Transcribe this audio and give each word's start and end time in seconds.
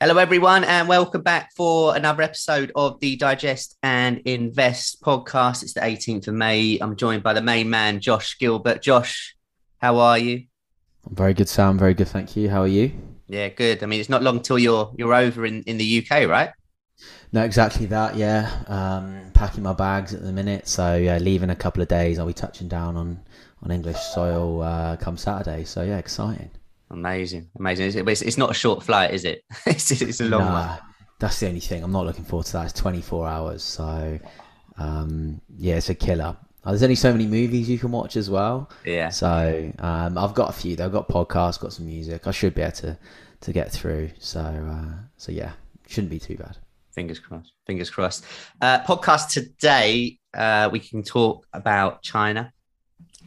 Hello, 0.00 0.16
everyone, 0.16 0.62
and 0.62 0.86
welcome 0.86 1.22
back 1.22 1.50
for 1.56 1.96
another 1.96 2.22
episode 2.22 2.70
of 2.76 3.00
the 3.00 3.16
Digest 3.16 3.76
and 3.82 4.18
Invest 4.18 5.02
podcast. 5.02 5.64
It's 5.64 5.72
the 5.72 5.80
18th 5.80 6.28
of 6.28 6.34
May. 6.34 6.78
I'm 6.80 6.94
joined 6.94 7.24
by 7.24 7.32
the 7.32 7.42
main 7.42 7.68
man, 7.68 7.98
Josh 7.98 8.38
Gilbert. 8.38 8.80
Josh, 8.80 9.34
how 9.78 9.98
are 9.98 10.16
you? 10.16 10.44
I'm 11.04 11.16
very 11.16 11.34
good, 11.34 11.48
Sam. 11.48 11.76
Very 11.76 11.94
good, 11.94 12.06
thank 12.06 12.36
you. 12.36 12.48
How 12.48 12.62
are 12.62 12.68
you? 12.68 12.92
Yeah, 13.26 13.48
good. 13.48 13.82
I 13.82 13.86
mean, 13.86 13.98
it's 13.98 14.08
not 14.08 14.22
long 14.22 14.40
till 14.40 14.56
you're 14.56 14.94
you're 14.96 15.14
over 15.14 15.44
in, 15.44 15.64
in 15.64 15.78
the 15.78 16.06
UK, 16.08 16.28
right? 16.28 16.50
No, 17.32 17.42
exactly 17.42 17.86
that. 17.86 18.14
Yeah, 18.14 18.48
um, 18.68 19.32
packing 19.34 19.64
my 19.64 19.72
bags 19.72 20.14
at 20.14 20.22
the 20.22 20.32
minute. 20.32 20.68
So 20.68 20.94
yeah, 20.94 21.18
leaving 21.18 21.50
a 21.50 21.56
couple 21.56 21.82
of 21.82 21.88
days. 21.88 22.20
I'll 22.20 22.26
be 22.26 22.32
touching 22.32 22.68
down 22.68 22.96
on 22.96 23.20
on 23.64 23.72
English 23.72 23.98
soil 24.14 24.62
uh, 24.62 24.96
come 24.96 25.16
Saturday. 25.16 25.64
So 25.64 25.82
yeah, 25.82 25.98
exciting. 25.98 26.52
Amazing, 26.90 27.50
amazing. 27.58 28.08
It's, 28.08 28.22
it's 28.22 28.38
not 28.38 28.50
a 28.50 28.54
short 28.54 28.82
flight, 28.82 29.12
is 29.12 29.24
it? 29.24 29.44
it's, 29.66 29.90
it's, 29.90 30.20
a 30.20 30.24
long 30.24 30.44
nah, 30.44 30.68
one. 30.68 30.78
That's 31.18 31.40
the 31.40 31.48
only 31.48 31.60
thing. 31.60 31.82
I'm 31.82 31.92
not 31.92 32.06
looking 32.06 32.24
forward 32.24 32.46
to 32.46 32.52
that. 32.54 32.64
It's 32.64 32.80
24 32.80 33.28
hours, 33.28 33.62
so 33.62 34.18
um, 34.78 35.40
yeah, 35.56 35.76
it's 35.76 35.90
a 35.90 35.94
killer. 35.94 36.36
Uh, 36.64 36.70
there's 36.70 36.82
only 36.82 36.94
so 36.94 37.12
many 37.12 37.26
movies 37.26 37.68
you 37.68 37.78
can 37.78 37.90
watch 37.90 38.16
as 38.16 38.30
well. 38.30 38.70
Yeah. 38.84 39.10
So 39.10 39.72
um, 39.78 40.18
I've 40.18 40.34
got 40.34 40.50
a 40.50 40.52
few. 40.52 40.76
Though. 40.76 40.86
I've 40.86 40.92
got 40.92 41.08
podcasts, 41.08 41.60
got 41.60 41.72
some 41.72 41.86
music. 41.86 42.26
I 42.26 42.30
should 42.30 42.54
be 42.54 42.62
able 42.62 42.72
to 42.72 42.98
to 43.40 43.52
get 43.52 43.70
through. 43.70 44.10
So 44.18 44.40
uh, 44.40 44.98
so 45.16 45.32
yeah, 45.32 45.52
shouldn't 45.86 46.10
be 46.10 46.18
too 46.18 46.36
bad. 46.36 46.56
Fingers 46.92 47.18
crossed. 47.18 47.52
Fingers 47.66 47.90
crossed. 47.90 48.24
Uh, 48.60 48.80
podcast 48.80 49.30
today, 49.30 50.18
uh, 50.34 50.68
we 50.72 50.80
can 50.80 51.02
talk 51.02 51.46
about 51.52 52.02
China. 52.02 52.52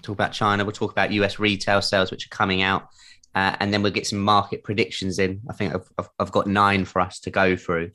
Talk 0.02 0.14
about 0.14 0.34
China. 0.34 0.66
We'll 0.66 0.74
talk 0.74 0.92
about 0.92 1.12
US 1.12 1.40
retail 1.40 1.82
sales, 1.82 2.12
which 2.12 2.26
are 2.26 2.30
coming 2.30 2.62
out 2.62 2.90
uh, 3.36 3.56
and 3.60 3.74
then 3.74 3.82
we'll 3.82 3.92
get 3.92 4.08
some 4.08 4.20
market 4.20 4.64
predictions 4.64 5.20
in. 5.20 5.42
I 5.50 5.54
think 5.54 5.74
I've, 5.74 5.90
I've, 5.98 6.10
I've 6.20 6.32
got 6.32 6.48
nine 6.48 6.86
for 6.86 7.00
us 7.00 7.20
to 7.22 7.30
go 7.30 7.56
through 7.56 7.92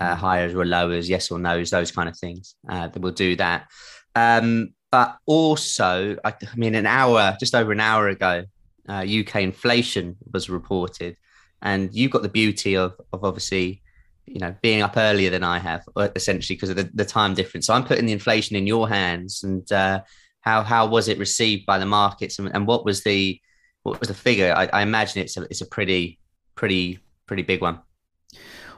uh, 0.00 0.50
or 0.54 0.64
lowers, 0.64 1.08
yes 1.08 1.30
or 1.30 1.38
no's, 1.38 1.70
those 1.70 1.90
kind 1.90 2.08
of 2.08 2.16
things. 2.16 2.56
Uh, 2.68 2.88
we'll 2.96 3.12
do 3.12 3.36
that. 3.36 3.66
Um, 4.14 4.74
but 4.90 5.16
also, 5.26 6.16
I, 6.24 6.30
I, 6.30 6.56
mean, 6.56 6.74
an 6.74 6.86
hour, 6.86 7.36
just 7.40 7.54
over 7.54 7.72
an 7.72 7.80
hour 7.80 8.08
ago, 8.08 8.44
UK 8.88 9.36
uh, 9.36 9.38
inflation 9.40 10.16
was 10.32 10.50
reported. 10.50 11.16
And 11.62 11.94
you've 11.94 12.10
got 12.10 12.22
the 12.22 12.28
beauty 12.28 12.76
of, 12.76 12.94
of 13.12 13.24
obviously, 13.24 13.82
you 14.26 14.38
know, 14.38 14.54
being 14.62 14.82
up 14.82 14.96
earlier 14.96 15.30
than 15.30 15.42
I 15.42 15.58
have, 15.58 15.82
uh, 15.96 16.08
essentially 16.14 16.56
because 16.56 16.68
of 16.68 16.76
the, 16.76 16.90
the 16.94 17.04
time 17.04 17.34
difference. 17.34 17.66
So 17.66 17.74
I'm 17.74 17.84
putting 17.84 18.06
the 18.06 18.12
inflation 18.12 18.54
in 18.56 18.66
your 18.66 18.88
hands. 18.88 19.42
And 19.42 19.70
uh, 19.72 20.02
how 20.44 20.62
how 20.62 20.86
was 20.86 21.08
it 21.08 21.18
received 21.18 21.64
by 21.64 21.78
the 21.78 21.86
markets, 21.86 22.38
and, 22.38 22.54
and 22.54 22.66
what 22.66 22.84
was 22.84 23.02
the 23.02 23.40
what 23.84 24.00
was 24.00 24.08
the 24.08 24.14
figure? 24.14 24.52
I, 24.54 24.68
I 24.72 24.82
imagine 24.82 25.22
it's 25.22 25.36
a, 25.36 25.42
it's 25.42 25.60
a 25.60 25.66
pretty, 25.66 26.18
pretty, 26.56 26.98
pretty 27.26 27.42
big 27.42 27.60
one. 27.60 27.78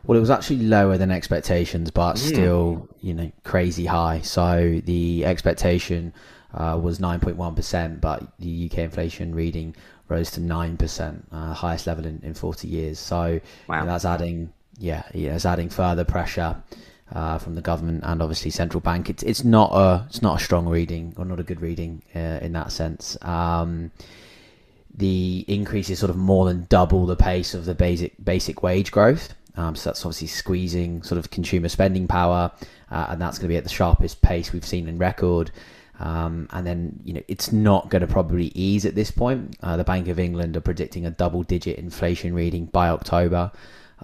Well, 0.05 0.17
it 0.17 0.21
was 0.21 0.31
actually 0.31 0.59
lower 0.59 0.99
than 0.99 1.11
expectations, 1.11 1.91
but 1.91 2.15
mm. 2.15 2.19
still, 2.19 2.89
you 3.01 3.15
know, 3.15 3.33
crazy 3.43 3.87
high. 3.87 4.21
So 4.21 4.81
the 4.84 5.25
expectation 5.25 6.12
uh, 6.53 6.78
was 6.81 6.99
9.1%, 6.99 8.00
but 8.00 8.39
the 8.39 8.71
UK 8.71 8.78
inflation 8.78 9.34
reading 9.34 9.75
rose 10.09 10.31
to 10.33 10.41
9%, 10.41 11.22
uh, 11.33 11.55
highest 11.55 11.87
level 11.87 12.06
in, 12.06 12.21
in 12.22 12.34
40 12.34 12.69
years. 12.69 12.99
So 12.99 13.41
wow. 13.69 13.81
you 13.81 13.87
know, 13.87 13.93
that's 13.93 14.05
adding, 14.05 14.53
yeah, 14.78 15.03
yeah, 15.12 15.34
it's 15.34 15.47
adding 15.47 15.69
further 15.69 16.05
pressure 16.05 16.62
uh, 17.12 17.39
from 17.39 17.55
the 17.55 17.62
government 17.62 18.03
and 18.05 18.22
obviously 18.22 18.50
central 18.50 18.81
bank. 18.81 19.09
It's 19.09 19.22
it's 19.22 19.45
not 19.45 19.71
a 19.72 20.05
it's 20.09 20.22
not 20.22 20.41
a 20.41 20.45
strong 20.45 20.69
reading 20.69 21.15
or 21.16 21.25
not 21.25 21.41
a 21.41 21.45
good 21.45 21.61
reading 21.61 22.03
uh, 22.15 22.39
in 22.43 22.53
that 22.53 22.72
sense. 22.72 23.16
Um, 23.22 23.93
the 24.97 25.45
increase 25.47 25.91
is 25.91 25.99
sort 25.99 26.11
of 26.11 26.17
more 26.17 26.47
than 26.47 26.67
double 26.69 27.07
the 27.07 27.17
pace 27.17 27.55
of 27.55 27.65
the 27.65 27.75
basic 27.75 28.12
basic 28.23 28.62
wage 28.62 28.91
growth. 28.91 29.34
Um, 29.57 29.75
so 29.75 29.89
that's 29.89 30.05
obviously 30.05 30.29
squeezing 30.29 31.03
sort 31.03 31.19
of 31.19 31.31
consumer 31.31 31.69
spending 31.69 32.07
power, 32.07 32.51
uh, 32.91 33.07
and 33.09 33.21
that's 33.21 33.39
going 33.39 33.49
to 33.49 33.53
be 33.53 33.57
at 33.57 33.65
the 33.65 33.71
sharpest 33.71 34.21
pace 34.23 34.53
we've 34.53 34.67
seen 34.67 34.89
in 34.89 34.99
record. 34.99 35.51
Um, 35.99 36.47
and 36.53 36.67
then 36.67 37.01
you 37.05 37.15
know 37.15 37.23
it's 37.27 37.53
not 37.53 37.89
going 37.89 38.03
to 38.03 38.07
probably 38.07 38.47
ease 38.55 38.84
at 38.84 38.95
this 38.95 39.11
point. 39.11 39.57
Uh, 39.62 39.77
the 39.77 39.84
Bank 39.84 40.09
of 40.09 40.19
England 40.19 40.57
are 40.57 40.61
predicting 40.61 41.07
a 41.07 41.11
double-digit 41.11 41.78
inflation 41.78 42.34
reading 42.34 42.67
by 42.67 42.89
October, 42.89 43.51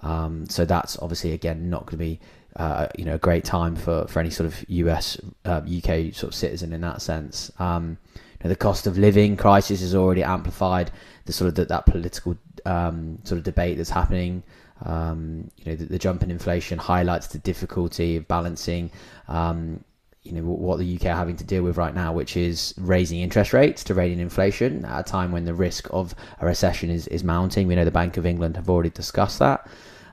um, 0.01 0.47
so 0.49 0.65
that's 0.65 0.97
obviously 0.99 1.33
again 1.33 1.69
not 1.69 1.85
going 1.85 1.91
to 1.91 1.97
be 1.97 2.19
uh, 2.55 2.87
you 2.97 3.05
know 3.05 3.15
a 3.15 3.19
great 3.19 3.43
time 3.43 3.75
for, 3.75 4.07
for 4.07 4.19
any 4.19 4.29
sort 4.29 4.47
of 4.47 4.65
US 4.69 5.17
UK 5.45 5.89
uh, 5.89 6.11
sort 6.11 6.23
of 6.23 6.35
citizen 6.35 6.73
in 6.73 6.81
that 6.81 7.01
sense. 7.01 7.51
Um, 7.59 7.97
know, 8.43 8.49
the 8.49 8.55
cost 8.55 8.87
of 8.87 8.97
living 8.97 9.37
crisis 9.37 9.81
has 9.81 9.95
already 9.95 10.23
amplified 10.23 10.91
the 11.25 11.33
sort 11.33 11.49
of 11.49 11.55
the, 11.55 11.65
that 11.65 11.85
political 11.85 12.37
um, 12.65 13.19
sort 13.23 13.37
of 13.37 13.43
debate 13.43 13.77
that's 13.77 13.89
happening. 13.89 14.43
Um, 14.85 15.49
you 15.57 15.71
know, 15.71 15.75
the, 15.75 15.85
the, 15.85 15.99
jump 15.99 16.23
in 16.23 16.31
inflation 16.31 16.77
highlights 16.77 17.27
the 17.27 17.37
difficulty 17.37 18.17
of 18.17 18.27
balancing, 18.27 18.91
um, 19.29 19.83
you 20.23 20.33
know, 20.33 20.41
what 20.41 20.77
the 20.77 20.95
UK 20.95 21.05
are 21.05 21.15
having 21.15 21.37
to 21.37 21.43
deal 21.43 21.63
with 21.63 21.77
right 21.77 21.93
now, 21.93 22.11
which 22.11 22.35
is 22.35 22.73
raising 22.77 23.19
interest 23.19 23.53
rates 23.53 23.83
to 23.85 23.93
rein 23.93 24.11
in 24.11 24.19
inflation 24.19 24.83
at 24.83 24.99
a 24.99 25.03
time 25.03 25.31
when 25.31 25.45
the 25.45 25.53
risk 25.53 25.87
of 25.91 26.13
a 26.41 26.45
recession 26.45 26.89
is, 26.89 27.07
is 27.07 27.23
mounting. 27.23 27.67
We 27.67 27.75
know 27.75 27.85
the 27.85 27.91
Bank 27.91 28.17
of 28.17 28.25
England 28.25 28.57
have 28.57 28.69
already 28.69 28.89
discussed 28.89 29.39
that. 29.39 29.67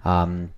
Um, 0.05 0.53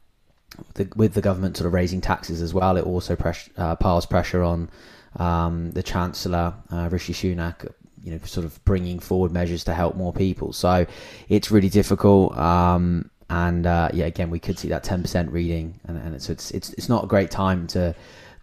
the, 0.75 0.91
with 0.97 1.15
the 1.15 1.23
government 1.23 1.57
sort 1.57 1.67
of 1.67 1.73
raising 1.73 2.01
taxes 2.01 2.43
as 2.43 2.53
well, 2.53 2.77
it 2.77 2.85
also 2.85 3.17
press, 3.17 3.49
uh, 3.57 3.77
piles 3.77 4.05
pressure 4.05 4.43
on 4.43 4.69
um, 5.17 5.71
the 5.73 5.83
Chancellor, 5.83 6.55
uh, 6.71 6.89
Rishi 6.91 7.13
Sunak, 7.13 7.71
you 8.03 8.13
know, 8.13 8.19
sort 8.25 8.45
of 8.45 8.63
bringing 8.65 8.99
forward 8.99 9.33
measures 9.33 9.65
to 9.65 9.75
help 9.75 9.97
more 9.97 10.13
people. 10.13 10.53
So 10.53 10.87
it's 11.29 11.51
really 11.51 11.69
difficult. 11.69 12.37
Um, 12.37 13.11
and 13.31 13.67
uh, 13.67 13.89
yeah, 13.93 14.07
again, 14.07 14.31
we 14.31 14.39
could 14.39 14.59
see 14.59 14.69
that 14.69 14.85
10% 14.85 15.33
reading, 15.33 15.81
and, 15.85 15.97
and 15.97 16.15
it's, 16.15 16.29
it's 16.29 16.51
it's 16.51 16.73
it's 16.75 16.89
not 16.89 17.05
a 17.05 17.07
great 17.07 17.31
time 17.31 17.67
to 17.69 17.95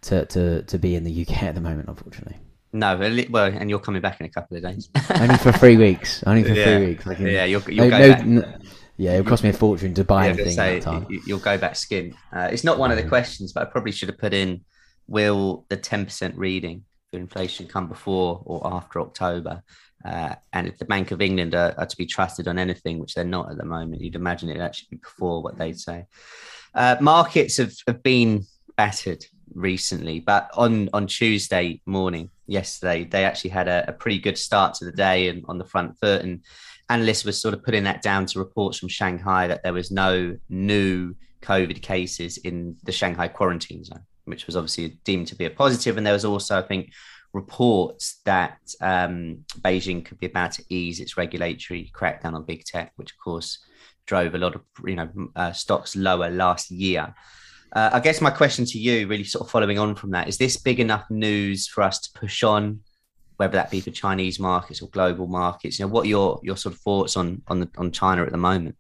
to 0.02 0.25
to 0.25 0.63
to 0.63 0.78
be 0.80 0.96
in 0.96 1.03
the 1.03 1.22
UK 1.22 1.44
at 1.44 1.56
the 1.56 1.62
moment, 1.62 1.88
unfortunately. 1.88 2.38
No, 2.72 2.97
well, 3.30 3.46
and 3.46 3.69
you're 3.69 3.80
coming 3.80 4.01
back 4.01 4.19
in 4.19 4.28
a 4.28 4.30
couple 4.30 4.57
of 4.57 4.63
days. 4.63 4.90
Only 5.09 5.38
for 5.38 5.51
three 5.51 5.75
weeks. 5.75 6.24
Only 6.24 6.44
for 6.44 6.53
yeah. 6.53 6.63
three 6.63 6.86
weeks. 6.88 7.06
Yeah, 7.19 7.46
you'll, 7.46 7.62
you'll 7.63 7.90
no, 7.90 7.97
go 7.97 7.97
no, 7.97 8.13
back. 8.13 8.25
No, 8.25 8.53
yeah, 8.97 9.13
it'll 9.13 9.25
cost 9.25 9.44
me 9.44 9.50
a 9.50 9.53
fortune 9.53 9.94
to 9.96 10.03
buy 10.03 10.25
yeah, 10.25 10.34
anything 10.34 10.51
say. 10.51 10.81
You'll 11.25 11.40
go 11.40 11.57
back 11.57 11.75
skin. 11.75 12.16
Uh, 12.31 12.50
it's 12.51 12.63
not 12.63 12.78
one 12.78 12.91
of 12.91 12.97
the 12.97 13.07
questions, 13.07 13.53
but 13.53 13.63
I 13.63 13.66
probably 13.72 13.91
should 13.91 14.09
have 14.09 14.19
put 14.19 14.34
in 14.34 14.62
will 15.09 15.66
the 15.70 15.78
10% 15.78 16.34
reading 16.36 16.86
for 17.12 17.18
inflation 17.18 17.68
come 17.68 17.88
before 17.88 18.42
or 18.46 18.62
after 18.74 19.02
October? 19.02 19.64
Uh, 20.06 20.36
and 20.53 20.68
if 20.68 20.78
the 20.78 20.86
Bank 20.86 21.12
of 21.12 21.22
England 21.22 21.56
are, 21.56 21.74
are, 21.78 21.86
to 21.86 21.97
be 21.97 22.06
trusted 22.06 22.47
on 22.47 22.58
anything, 22.58 23.00
which 23.00 23.16
they're 23.16 23.25
not 23.25 23.52
at 23.52 23.58
the 23.58 23.66
moment, 23.66 24.02
you'd 24.02 24.16
imagine 24.16 24.50
it'd 24.50 24.62
actually 24.62 24.88
be 24.92 24.98
before 24.98 25.42
what 25.42 25.58
they'd 25.58 25.80
say. 25.80 26.06
Uh, 26.74 26.96
markets 27.02 27.58
have, 27.58 27.74
have 27.86 28.02
been 28.02 28.46
battered 28.78 29.25
recently, 29.53 30.19
but 30.19 30.50
on, 30.53 30.90
on 30.94 31.08
Tuesday 31.08 31.81
morning, 31.86 32.30
yesterday, 32.48 33.03
they 33.03 33.25
actually 33.25 33.50
had 33.50 33.68
a, 33.68 33.90
a 33.90 33.94
pretty 33.94 34.19
good 34.19 34.38
start 34.38 34.75
to 34.75 34.86
the 34.86 34.92
day 34.92 35.28
and 35.28 35.44
on 35.50 35.58
the 35.58 35.66
front 35.66 35.98
foot. 36.00 36.22
And 36.22 36.46
analysts 36.88 37.25
were 37.25 37.34
sort 37.34 37.53
of 37.53 37.64
putting 37.64 37.84
that 37.84 38.02
down 38.02 38.25
to 38.28 38.40
reports 38.40 38.78
from 38.78 38.90
Shanghai 38.90 39.48
that 39.48 39.64
there 39.64 39.74
was 39.74 39.92
no 39.92 40.38
new 40.48 41.16
COVID 41.42 41.81
cases 41.81 42.38
in 42.38 42.78
the 42.84 42.92
Shanghai 42.92 43.28
quarantine 43.28 43.84
zone 43.84 44.06
which 44.30 44.46
was 44.46 44.56
obviously 44.56 45.00
deemed 45.04 45.28
to 45.28 45.36
be 45.36 45.46
a 45.46 45.50
positive. 45.50 45.98
And 45.98 46.06
there 46.06 46.14
was 46.14 46.26
also, 46.26 46.58
I 46.58 46.62
think, 46.62 46.92
reports 47.34 48.22
that 48.26 48.60
um, 48.81 49.46
Beijing 49.62 50.04
could 50.04 50.20
be 50.20 50.28
about 50.28 50.54
to 50.54 50.64
ease 50.70 51.00
its 51.00 51.18
regulatory 51.18 51.92
crackdown 51.94 52.34
on 52.34 52.44
big 52.44 52.64
tech, 52.66 52.94
which 52.96 53.12
of 53.12 53.18
course 53.20 53.60
drove 54.06 54.34
a 54.34 54.40
lot 54.40 54.56
of 54.56 54.62
you 54.86 54.96
know 54.96 55.10
uh, 55.36 55.52
stocks 55.52 55.96
lower 55.96 56.30
last 56.30 56.72
year. 56.72 57.14
Uh, 57.72 57.92
I 57.94 58.00
guess 58.00 58.20
my 58.20 58.31
question 58.31 58.66
to 58.66 58.80
you, 58.80 59.08
really 59.08 59.24
sort 59.24 59.46
of 59.46 59.52
following 59.52 59.78
on 59.78 59.94
from 59.94 60.12
that, 60.12 60.28
is 60.28 60.38
this 60.38 60.58
big 60.58 60.80
enough 60.80 61.06
news 61.12 61.68
for 61.68 61.84
us 61.84 62.00
to 62.00 62.20
push 62.20 62.42
on, 62.44 62.80
whether 63.38 63.54
that 63.54 63.70
be 63.70 63.80
for 63.80 63.92
Chinese 63.92 64.40
markets 64.40 64.82
or 64.82 64.90
global 64.90 65.28
markets? 65.28 65.78
You 65.78 65.86
know, 65.86 65.92
what 65.92 66.06
are 66.06 66.10
your 66.10 66.40
your 66.44 66.58
sort 66.58 66.74
of 66.74 66.82
thoughts 66.82 67.16
on 67.16 67.44
on 67.48 67.60
the, 67.60 67.70
on 67.78 67.92
China 67.92 68.24
at 68.24 68.32
the 68.32 68.38
moment? 68.38 68.75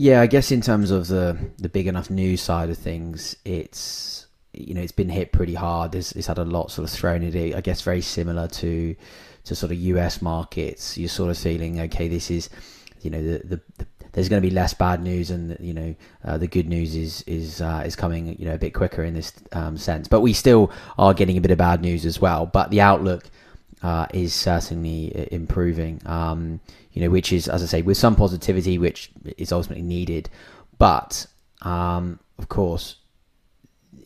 Yeah, 0.00 0.22
I 0.22 0.28
guess 0.28 0.50
in 0.50 0.62
terms 0.62 0.90
of 0.90 1.08
the 1.08 1.36
the 1.58 1.68
big 1.68 1.86
enough 1.86 2.08
news 2.08 2.40
side 2.40 2.70
of 2.70 2.78
things, 2.78 3.36
it's 3.44 4.28
you 4.54 4.72
know 4.72 4.80
it's 4.80 4.92
been 4.92 5.10
hit 5.10 5.30
pretty 5.30 5.52
hard. 5.52 5.94
It's, 5.94 6.12
it's 6.12 6.26
had 6.26 6.38
a 6.38 6.44
lot 6.44 6.70
sort 6.70 6.88
of 6.88 6.90
thrown 6.90 7.22
at 7.22 7.34
it. 7.34 7.54
I 7.54 7.60
guess 7.60 7.82
very 7.82 8.00
similar 8.00 8.48
to 8.48 8.96
to 9.44 9.54
sort 9.54 9.72
of 9.72 9.78
US 9.78 10.22
markets. 10.22 10.96
You're 10.96 11.10
sort 11.10 11.28
of 11.28 11.36
feeling 11.36 11.80
okay. 11.80 12.08
This 12.08 12.30
is 12.30 12.48
you 13.02 13.10
know 13.10 13.22
the, 13.22 13.38
the, 13.44 13.60
the 13.76 13.86
there's 14.12 14.30
going 14.30 14.40
to 14.40 14.48
be 14.48 14.54
less 14.54 14.72
bad 14.72 15.02
news, 15.02 15.30
and 15.30 15.54
you 15.60 15.74
know 15.74 15.94
uh, 16.24 16.38
the 16.38 16.48
good 16.48 16.66
news 16.66 16.96
is 16.96 17.20
is 17.26 17.60
uh, 17.60 17.82
is 17.84 17.94
coming 17.94 18.38
you 18.38 18.46
know 18.46 18.54
a 18.54 18.58
bit 18.58 18.72
quicker 18.72 19.04
in 19.04 19.12
this 19.12 19.34
um, 19.52 19.76
sense. 19.76 20.08
But 20.08 20.22
we 20.22 20.32
still 20.32 20.72
are 20.96 21.12
getting 21.12 21.36
a 21.36 21.42
bit 21.42 21.50
of 21.50 21.58
bad 21.58 21.82
news 21.82 22.06
as 22.06 22.18
well. 22.18 22.46
But 22.46 22.70
the 22.70 22.80
outlook 22.80 23.24
uh, 23.82 24.06
is 24.12 24.34
certainly 24.34 25.28
improving. 25.32 26.00
Um, 26.06 26.60
you 26.92 27.02
know, 27.02 27.10
which 27.10 27.32
is 27.32 27.48
as 27.48 27.62
I 27.62 27.66
say, 27.66 27.82
with 27.82 27.96
some 27.96 28.16
positivity, 28.16 28.78
which 28.78 29.10
is 29.38 29.52
ultimately 29.52 29.84
needed. 29.84 30.28
But 30.78 31.26
um, 31.62 32.18
of 32.38 32.48
course, 32.48 32.96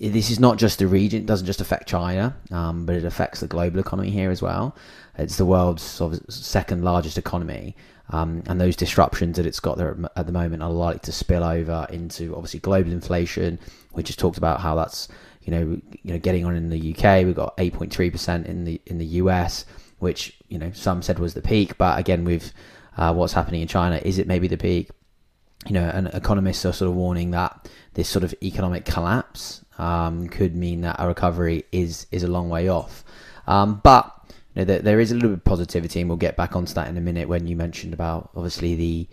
this 0.01 0.31
is 0.31 0.41
not 0.41 0.59
just 0.59 0.83
a 0.83 0.89
region; 0.89 1.23
it 1.23 1.27
doesn't 1.27 1.47
just 1.47 1.61
affect 1.61 1.89
China, 1.89 2.37
um, 2.51 2.87
but 2.87 2.97
it 2.97 3.05
affects 3.05 3.41
the 3.41 3.47
global 3.47 3.81
economy 3.81 4.11
here 4.11 4.31
as 4.31 4.43
well. 4.43 4.77
It's 5.17 5.37
the 5.37 5.47
world's 5.47 5.83
sort 5.83 6.15
of 6.15 6.33
second 6.33 6.85
largest 6.85 7.17
economy, 7.17 7.77
um, 8.11 8.43
and 8.47 8.61
those 8.61 8.77
disruptions 8.77 9.37
that 9.37 9.47
it's 9.47 9.61
got 9.61 9.79
there 9.79 9.97
at 10.17 10.27
the 10.27 10.33
moment 10.33 10.63
are 10.63 10.71
likely 10.71 11.01
to 11.01 11.13
spill 11.13 11.45
over 11.45 11.87
into 11.91 12.35
obviously 12.35 12.61
global 12.61 12.93
inflation. 12.93 13.59
We 13.93 14.03
just 14.03 14.19
talked 14.19 14.39
about 14.39 14.61
how 14.61 14.75
that's 14.75 15.09
you 15.45 15.51
know 15.51 15.81
you 16.03 16.13
know 16.13 16.19
getting 16.19 16.45
on 16.45 16.57
in 16.57 16.71
the 16.71 16.95
UK. 16.95 17.25
We've 17.25 17.35
got 17.35 17.57
8.3 17.57 18.11
percent 18.11 18.47
in 18.47 18.65
the 18.65 18.81
in 18.87 18.99
the 18.99 19.07
US, 19.23 19.67
which 19.99 20.37
you 20.49 20.59
know 20.59 20.73
some 20.73 21.03
said 21.03 21.19
was 21.19 21.35
the 21.35 21.43
peak, 21.43 21.79
but 21.79 21.99
again 21.99 22.25
with 22.25 22.53
uh, 22.97 23.13
what's 23.13 23.33
happening 23.33 23.61
in 23.61 23.69
China, 23.69 24.01
is 24.05 24.19
it 24.19 24.27
maybe 24.27 24.49
the 24.49 24.57
peak? 24.57 24.91
You 25.67 25.73
know, 25.73 25.89
and 25.89 26.09
economists 26.09 26.65
are 26.65 26.73
sort 26.73 26.91
of 26.91 26.97
warning 26.97 27.31
that 27.31 27.69
this 27.95 28.09
sort 28.09 28.25
of 28.25 28.35
economic 28.43 28.85
collapse 28.85 29.65
um, 29.79 30.29
could 30.29 30.55
mean 30.55 30.83
that 30.83 30.97
a 30.99 31.07
recovery 31.07 31.65
is 31.73 32.07
is 32.11 32.23
a 32.23 32.29
long 32.29 32.49
way 32.49 32.69
off. 32.69 33.05
Um, 33.47 33.81
but 33.83 34.11
you 34.55 34.61
know, 34.61 34.65
there, 34.65 34.79
there 34.81 35.01
is 35.01 35.11
a 35.11 35.15
little 35.15 35.31
bit 35.31 35.39
of 35.39 35.45
positivity, 35.45 36.01
and 36.01 36.09
we'll 36.09 36.19
get 36.19 36.37
back 36.37 36.55
onto 36.55 36.75
that 36.75 36.89
in 36.89 36.97
a 36.97 37.01
minute 37.01 37.29
when 37.29 37.47
you 37.47 37.57
mentioned 37.57 37.95
about 37.95 38.31
obviously 38.37 38.75
the 38.75 39.09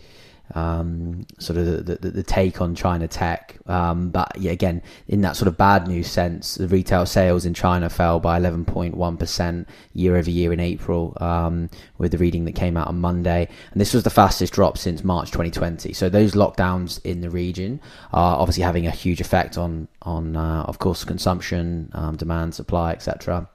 um, 0.56 1.26
sort 1.40 1.58
of 1.58 1.86
the, 1.86 1.96
the, 1.96 2.12
the, 2.12 2.24
take 2.24 2.62
on 2.62 2.76
China 2.76 3.08
tech. 3.08 3.58
Um, 3.68 4.10
but 4.10 4.32
yeah, 4.38 4.52
again, 4.52 4.82
in 5.08 5.22
that 5.22 5.36
sort 5.36 5.48
of 5.48 5.58
bad 5.58 5.88
news 5.88 6.08
sense, 6.08 6.56
the 6.56 6.68
retail 6.68 7.06
sales 7.06 7.46
in 7.46 7.54
China 7.54 7.90
fell 7.90 8.20
by 8.20 8.40
11.1% 8.40 9.66
year 9.94 10.18
over 10.18 10.30
year 10.30 10.52
in 10.54 10.60
April 10.60 11.18
um, 11.22 11.70
with 11.98 12.12
the 12.12 12.18
reading 12.18 12.46
that 12.46 12.54
came 12.54 12.78
out 12.78 12.88
on 12.88 13.00
Monday. 13.00 13.48
And 13.72 13.82
this 13.82 13.94
was 13.94 14.04
the 14.04 14.10
fastest 14.10 14.54
drop 14.54 14.78
since 14.78 15.04
March 15.04 15.32
2020. 15.32 15.94
So 15.94 16.10
those 16.10 16.34
lockdowns 16.34 17.00
in 17.06 17.22
the 17.22 17.30
region 17.30 17.80
are 18.14 18.40
obviously 18.40 18.64
having 18.64 18.88
a 18.88 18.92
huge 18.92 19.22
effect 19.22 19.58
on, 19.58 19.88
on 20.02 20.36
uh, 20.36 20.64
of 20.64 20.80
course, 20.80 21.04
consumption, 21.04 21.92
um, 21.94 22.16
demand, 22.16 22.56
supply, 22.56 22.92
etc. 22.92 23.48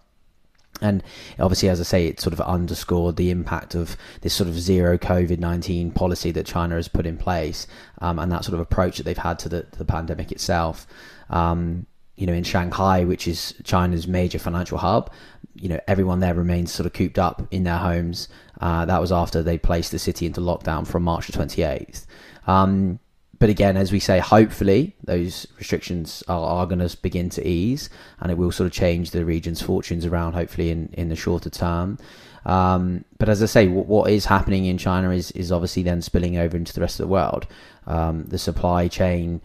And 0.81 1.03
obviously, 1.39 1.69
as 1.69 1.81
I 1.81 1.85
say, 1.85 2.07
it 2.07 2.21
sort 2.21 2.33
of 2.33 2.41
underscored 2.41 3.17
the 3.17 3.31
impact 3.31 3.75
of 3.75 3.97
this 4.21 4.35
sort 4.35 4.49
of 4.49 4.59
zero 4.59 4.99
COVID 4.99 5.39
19 5.39 5.91
policy 5.93 6.31
that 6.33 6.47
China 6.47 6.75
has 6.75 6.89
put 6.89 7.07
in 7.07 7.17
place 7.17 7.67
um, 8.01 8.19
and 8.19 8.31
that 8.31 8.45
sort 8.45 8.55
of 8.55 8.61
approach 8.61 8.99
that 8.99 9.05
they've 9.05 9.17
had 9.17 9.39
to 9.41 9.49
the, 9.49 9.63
to 9.63 9.79
the 9.79 9.85
pandemic 9.85 10.31
itself. 10.33 10.87
Um, 11.31 11.87
you 12.17 12.27
know, 12.27 12.33
in 12.33 12.45
Shanghai, 12.45 13.05
which 13.05 13.29
is 13.29 13.55
China's 13.63 14.09
major 14.09 14.39
financial 14.39 14.79
hub, 14.79 15.13
you 15.55 15.69
know, 15.69 15.81
everyone 15.87 16.21
there 16.21 16.35
remains 16.35 16.73
sort 16.73 16.87
of 16.87 16.93
cooped 16.93 17.19
up 17.19 17.47
in 17.51 17.65
their 17.65 17.79
homes. 17.79 18.29
Uh, 18.61 18.85
that 18.87 19.01
was 19.01 19.13
after 19.13 19.43
they 19.43 19.59
placed 19.59 19.93
the 19.93 19.99
city 19.99 20.27
into 20.27 20.41
lockdown 20.41 20.87
from 20.87 21.03
March 21.03 21.27
the 21.27 21.33
28th. 21.33 22.07
Um, 22.47 22.99
but 23.39 23.51
again, 23.51 23.77
as 23.77 23.93
we 23.93 24.01
say, 24.01 24.19
hopefully 24.19 24.95
those 25.05 25.47
restrictions 25.59 26.23
are, 26.29 26.41
are 26.41 26.67
going 26.67 26.87
to 26.87 26.97
begin 26.99 27.29
to 27.31 27.47
ease, 27.47 27.91
and 28.21 28.31
it 28.31 28.39
will 28.39 28.53
sort 28.53 28.67
of 28.67 28.73
change 28.73 29.11
the 29.11 29.25
region's 29.25 29.61
fortunes 29.61 30.07
around. 30.07 30.35
Hopefully, 30.35 30.71
in, 30.71 30.91
in 30.93 31.09
the 31.09 31.17
shorter 31.17 31.51
term. 31.51 31.99
Um, 32.45 33.05
but 33.19 33.29
as 33.29 33.43
I 33.43 33.47
say, 33.47 33.67
what, 33.67 33.87
what 33.87 34.11
is 34.11 34.25
happening 34.25 34.67
in 34.67 34.79
China 34.79 35.11
is 35.11 35.31
is 35.33 35.53
obviously 35.53 35.83
then 35.83 36.01
spilling 36.01 36.39
over 36.39 36.57
into 36.57 36.73
the 36.73 36.81
rest 36.81 37.01
of 37.01 37.05
the 37.05 37.13
world. 37.13 37.47
Um, 37.87 38.25
the 38.25 38.39
supply 38.39 38.89
chain 38.89 39.41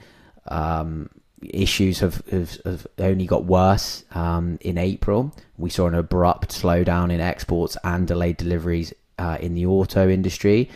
um, 0.48 1.10
issues 1.42 2.00
have, 2.00 2.26
have, 2.28 2.58
have, 2.66 2.88
only 3.00 3.26
got 3.26 3.46
worse 3.46 4.04
um, 4.12 4.58
in 4.62 4.78
April. 4.78 5.34
We 5.58 5.70
saw 5.70 5.88
an 5.88 5.96
abrupt 5.96 6.50
slowdown 6.50 7.12
in 7.12 7.20
exports 7.20 7.78
and 7.84 8.08
delayed 8.08 8.38
deliveries 8.38 8.94
uh, 9.18 9.38
in 9.40 9.54
the 9.54 9.66
auto 9.66 10.10
industry 10.10 10.70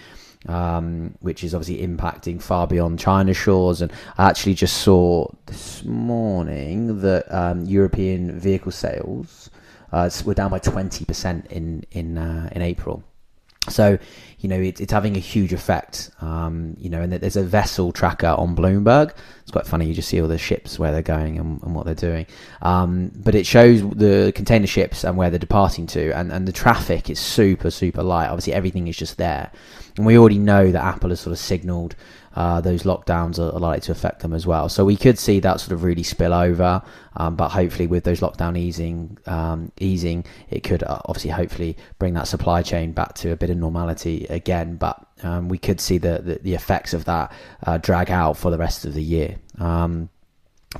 um, 0.48 1.16
which 1.22 1.44
is 1.44 1.54
obviously 1.54 1.86
impacting 1.86 2.42
far 2.42 2.68
beyond 2.68 3.00
China's 3.00 3.38
shores. 3.38 3.82
And 3.82 3.92
I 4.18 4.30
actually 4.30 4.56
just 4.56 4.78
saw 4.78 5.28
this 5.46 5.84
morning 5.84 7.02
that 7.02 7.26
um, 7.34 7.66
European 7.66 8.40
vehicle 8.40 8.72
sales 8.72 9.50
uh, 9.92 10.10
were 10.26 10.34
down 10.34 10.52
by 10.52 10.60
20% 10.60 11.46
in 11.48 11.84
in 11.92 12.18
uh, 12.18 12.50
in 12.52 12.62
April. 12.62 13.04
So, 13.70 13.98
you 14.40 14.50
know, 14.50 14.60
it, 14.60 14.80
it's 14.80 14.92
having 14.92 15.16
a 15.16 15.20
huge 15.20 15.54
effect. 15.54 16.12
Um, 16.22 16.76
you 16.80 16.90
know, 16.90 17.02
and 17.02 17.12
there's 17.12 17.36
a 17.36 17.44
vessel 17.44 17.92
tracker 17.92 18.28
on 18.28 18.56
Bloomberg. 18.56 19.14
It's 19.42 19.52
quite 19.52 19.66
funny. 19.66 19.88
You 19.88 19.94
just 19.94 20.10
see 20.10 20.22
all 20.22 20.28
the 20.28 20.38
ships 20.38 20.78
where 20.78 20.92
they're 20.92 21.02
going 21.02 21.38
and, 21.40 21.62
and 21.64 21.76
what 21.76 21.86
they're 21.86 21.96
doing. 21.96 22.26
Um, 22.62 23.12
but 23.16 23.36
it 23.36 23.46
shows 23.46 23.82
the 23.90 24.32
container 24.36 24.68
ships 24.68 25.04
and 25.04 25.18
where 25.18 25.30
they're 25.30 25.40
departing 25.40 25.88
to, 25.88 26.12
and, 26.12 26.32
and 26.32 26.48
the 26.48 26.52
traffic 26.52 27.10
is 27.10 27.20
super 27.20 27.72
super 27.72 28.04
light. 28.04 28.28
Obviously, 28.28 28.54
everything 28.54 28.88
is 28.88 28.98
just 28.98 29.18
there. 29.18 29.52
And 29.98 30.06
we 30.06 30.18
already 30.18 30.40
know 30.40 30.72
that 30.72 30.84
Apple 30.84 31.10
has 31.10 31.22
sort 31.22 31.32
of 31.32 31.40
signaled 31.40 31.96
uh, 32.36 32.62
those 32.62 32.84
lockdowns 32.84 33.40
are, 33.40 33.58
likely 33.60 33.82
to 33.82 33.92
affect 33.92 34.20
them 34.20 34.34
as 34.34 34.46
well. 34.46 34.68
So 34.70 34.84
we 34.84 34.98
could 34.98 35.18
see 35.18 35.40
that 35.40 35.60
sort 35.60 35.72
of 35.72 35.84
really 35.84 36.04
spill 36.04 36.34
over, 36.34 36.82
um, 37.16 37.36
but 37.36 37.50
hopefully 37.50 37.88
with 37.88 38.04
those 38.04 38.20
lockdown 38.20 38.58
easing, 38.58 39.18
um, 39.26 39.72
easing, 39.80 40.26
it 40.50 40.64
could 40.64 40.84
uh, 40.84 41.00
obviously 41.06 41.32
hopefully 41.32 41.78
bring 41.98 42.14
that 42.16 42.28
supply 42.28 42.62
chain 42.62 42.92
back 42.92 43.16
to 43.16 43.32
a 43.32 43.36
bit 43.36 43.50
of 43.50 43.58
normality 43.58 44.26
again. 44.30 44.76
But 44.76 45.06
um, 45.24 45.48
we 45.48 45.58
could 45.58 45.80
see 45.80 45.98
the, 45.98 46.22
the, 46.22 46.40
the 46.42 46.54
effects 46.54 46.94
of 46.94 47.06
that 47.06 47.32
uh, 47.66 47.78
drag 47.78 48.12
out 48.12 48.38
for 48.38 48.52
the 48.52 48.58
rest 48.58 48.86
of 48.86 48.94
the 48.94 49.04
year. 49.04 49.38
Um, 49.58 50.10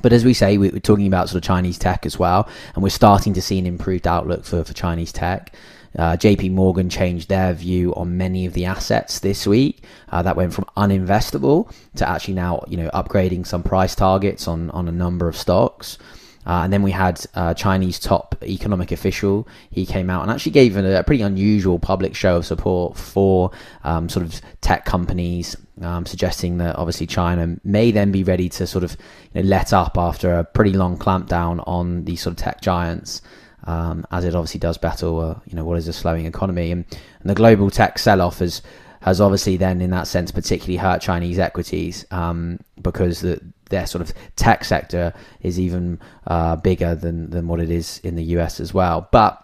but 0.02 0.12
as 0.12 0.24
we 0.24 0.34
say, 0.34 0.58
we're 0.58 0.72
talking 0.72 1.06
about 1.06 1.30
sort 1.30 1.36
of 1.36 1.42
Chinese 1.42 1.78
tech 1.78 2.04
as 2.04 2.18
well, 2.18 2.48
and 2.74 2.82
we're 2.82 2.90
starting 2.90 3.32
to 3.34 3.40
see 3.40 3.58
an 3.58 3.66
improved 3.66 4.06
outlook 4.06 4.44
for, 4.44 4.62
for 4.62 4.74
Chinese 4.74 5.10
tech. 5.10 5.54
Uh, 5.98 6.16
JP 6.16 6.52
Morgan 6.52 6.90
changed 6.90 7.28
their 7.28 7.52
view 7.52 7.94
on 7.94 8.16
many 8.16 8.46
of 8.46 8.52
the 8.52 8.64
assets 8.64 9.20
this 9.20 9.46
week. 9.46 9.82
Uh, 10.10 10.22
that 10.22 10.36
went 10.36 10.52
from 10.52 10.66
uninvestable 10.76 11.72
to 11.96 12.08
actually 12.08 12.34
now, 12.34 12.62
you 12.68 12.76
know, 12.76 12.90
upgrading 12.90 13.46
some 13.46 13.62
price 13.62 13.94
targets 13.94 14.46
on, 14.46 14.70
on 14.70 14.88
a 14.88 14.92
number 14.92 15.28
of 15.28 15.36
stocks. 15.36 15.98
Uh, 16.46 16.62
and 16.62 16.72
then 16.72 16.82
we 16.82 16.92
had 16.92 17.20
uh, 17.34 17.52
Chinese 17.54 17.98
top 17.98 18.36
economic 18.44 18.92
official. 18.92 19.48
He 19.70 19.84
came 19.84 20.08
out 20.08 20.22
and 20.22 20.30
actually 20.30 20.52
gave 20.52 20.76
a, 20.76 21.00
a 21.00 21.02
pretty 21.02 21.22
unusual 21.22 21.80
public 21.80 22.14
show 22.14 22.36
of 22.36 22.46
support 22.46 22.96
for 22.96 23.50
um, 23.82 24.08
sort 24.08 24.24
of 24.24 24.40
tech 24.60 24.84
companies, 24.84 25.56
um, 25.82 26.06
suggesting 26.06 26.58
that 26.58 26.76
obviously 26.76 27.06
China 27.06 27.56
may 27.64 27.90
then 27.90 28.12
be 28.12 28.22
ready 28.22 28.48
to 28.50 28.66
sort 28.66 28.84
of 28.84 28.96
you 29.32 29.42
know, 29.42 29.48
let 29.48 29.72
up 29.72 29.98
after 29.98 30.34
a 30.34 30.44
pretty 30.44 30.72
long 30.72 30.96
clampdown 30.96 31.64
on 31.66 32.04
these 32.04 32.20
sort 32.20 32.34
of 32.34 32.36
tech 32.36 32.60
giants 32.60 33.22
um, 33.66 34.06
as 34.10 34.24
it 34.24 34.34
obviously 34.34 34.60
does 34.60 34.78
battle, 34.78 35.20
uh, 35.20 35.38
you 35.46 35.56
know, 35.56 35.64
what 35.64 35.76
is 35.76 35.88
a 35.88 35.92
slowing 35.92 36.26
economy, 36.26 36.72
and, 36.72 36.84
and 37.20 37.30
the 37.30 37.34
global 37.34 37.70
tech 37.70 37.98
sell-off 37.98 38.38
has 38.38 38.62
has 39.02 39.20
obviously 39.20 39.56
then, 39.56 39.80
in 39.80 39.90
that 39.90 40.06
sense, 40.06 40.32
particularly 40.32 40.76
hurt 40.76 41.00
Chinese 41.00 41.38
equities 41.38 42.04
um, 42.10 42.58
because 42.82 43.20
the, 43.20 43.40
their 43.70 43.86
sort 43.86 44.02
of 44.02 44.12
tech 44.34 44.64
sector 44.64 45.12
is 45.42 45.60
even 45.60 46.00
uh, 46.26 46.56
bigger 46.56 46.94
than 46.94 47.30
than 47.30 47.46
what 47.46 47.60
it 47.60 47.70
is 47.70 48.00
in 48.04 48.16
the 48.16 48.24
US 48.24 48.60
as 48.60 48.72
well, 48.72 49.08
but 49.12 49.42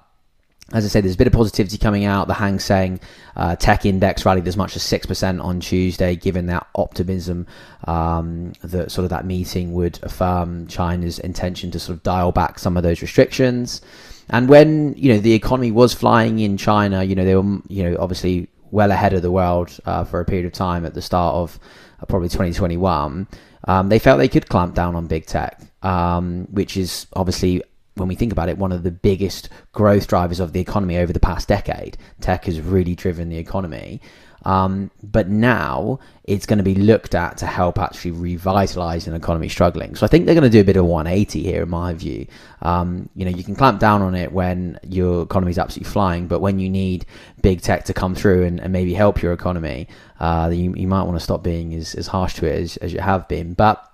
as 0.72 0.86
I 0.86 0.88
said, 0.88 1.04
there's 1.04 1.14
a 1.14 1.18
bit 1.18 1.26
of 1.26 1.34
positivity 1.34 1.76
coming 1.76 2.04
out. 2.06 2.28
The 2.28 2.34
Hang 2.34 2.58
Seng 2.58 2.98
uh, 3.36 3.56
Tech 3.56 3.84
Index 3.84 4.24
rallied 4.24 4.48
as 4.48 4.56
much 4.56 4.74
as 4.74 4.82
six 4.82 5.04
percent 5.04 5.40
on 5.40 5.60
Tuesday, 5.60 6.16
given 6.16 6.46
that 6.46 6.66
optimism 6.74 7.46
um, 7.84 8.52
that 8.62 8.90
sort 8.90 9.04
of 9.04 9.10
that 9.10 9.26
meeting 9.26 9.74
would 9.74 9.98
affirm 10.02 10.66
China's 10.68 11.18
intention 11.18 11.70
to 11.72 11.78
sort 11.78 11.98
of 11.98 12.02
dial 12.02 12.32
back 12.32 12.58
some 12.58 12.76
of 12.76 12.82
those 12.82 13.02
restrictions. 13.02 13.82
And 14.30 14.48
when 14.48 14.94
you 14.96 15.12
know 15.12 15.18
the 15.18 15.34
economy 15.34 15.70
was 15.70 15.94
flying 15.94 16.38
in 16.38 16.56
China, 16.56 17.02
you 17.02 17.14
know 17.14 17.24
they 17.24 17.36
were 17.36 17.58
you 17.68 17.82
know 17.82 17.96
obviously 17.98 18.48
well 18.70 18.90
ahead 18.90 19.12
of 19.12 19.22
the 19.22 19.30
world 19.30 19.78
uh, 19.84 20.04
for 20.04 20.20
a 20.20 20.24
period 20.24 20.46
of 20.46 20.52
time 20.52 20.84
at 20.84 20.94
the 20.94 21.02
start 21.02 21.34
of 21.34 21.58
uh, 22.00 22.06
probably 22.06 22.28
2021. 22.28 23.28
Um, 23.68 23.88
they 23.88 23.98
felt 23.98 24.18
they 24.18 24.28
could 24.28 24.48
clamp 24.48 24.74
down 24.74 24.96
on 24.96 25.06
big 25.06 25.26
tech, 25.26 25.60
um, 25.82 26.48
which 26.50 26.76
is 26.76 27.06
obviously 27.12 27.62
when 27.94 28.08
we 28.08 28.14
think 28.14 28.32
about 28.32 28.48
it, 28.48 28.58
one 28.58 28.72
of 28.72 28.82
the 28.82 28.90
biggest 28.90 29.48
growth 29.72 30.08
drivers 30.08 30.40
of 30.40 30.52
the 30.52 30.60
economy 30.60 30.96
over 30.96 31.12
the 31.12 31.20
past 31.20 31.48
decade. 31.48 31.96
Tech 32.20 32.46
has 32.46 32.60
really 32.60 32.94
driven 32.94 33.28
the 33.28 33.36
economy. 33.36 34.00
Um, 34.44 34.90
but 35.02 35.28
now 35.28 36.00
it's 36.24 36.46
going 36.46 36.58
to 36.58 36.64
be 36.64 36.74
looked 36.74 37.14
at 37.14 37.36
to 37.38 37.46
help 37.46 37.78
actually 37.78 38.12
revitalize 38.12 39.06
an 39.06 39.14
economy 39.14 39.48
struggling. 39.48 39.94
So 39.94 40.04
I 40.04 40.08
think 40.08 40.26
they're 40.26 40.34
going 40.34 40.44
to 40.44 40.50
do 40.50 40.60
a 40.60 40.64
bit 40.64 40.76
of 40.76 40.84
180 40.84 41.42
here, 41.42 41.62
in 41.62 41.68
my 41.68 41.92
view. 41.94 42.26
Um, 42.60 43.08
you 43.14 43.24
know, 43.24 43.30
you 43.30 43.44
can 43.44 43.54
clamp 43.54 43.80
down 43.80 44.02
on 44.02 44.14
it 44.14 44.32
when 44.32 44.78
your 44.88 45.22
economy 45.22 45.50
is 45.50 45.58
absolutely 45.58 45.90
flying, 45.90 46.26
but 46.26 46.40
when 46.40 46.58
you 46.58 46.68
need 46.68 47.06
big 47.42 47.60
tech 47.60 47.84
to 47.84 47.94
come 47.94 48.14
through 48.14 48.44
and, 48.44 48.60
and 48.60 48.72
maybe 48.72 48.94
help 48.94 49.22
your 49.22 49.32
economy, 49.32 49.88
uh, 50.20 50.50
you, 50.52 50.74
you, 50.76 50.86
might 50.86 51.02
want 51.02 51.16
to 51.16 51.24
stop 51.24 51.42
being 51.42 51.74
as, 51.74 51.94
as 51.94 52.06
harsh 52.06 52.34
to 52.34 52.46
it 52.46 52.60
as, 52.60 52.76
as 52.78 52.92
you 52.92 53.00
have 53.00 53.26
been. 53.28 53.54
But 53.54 53.84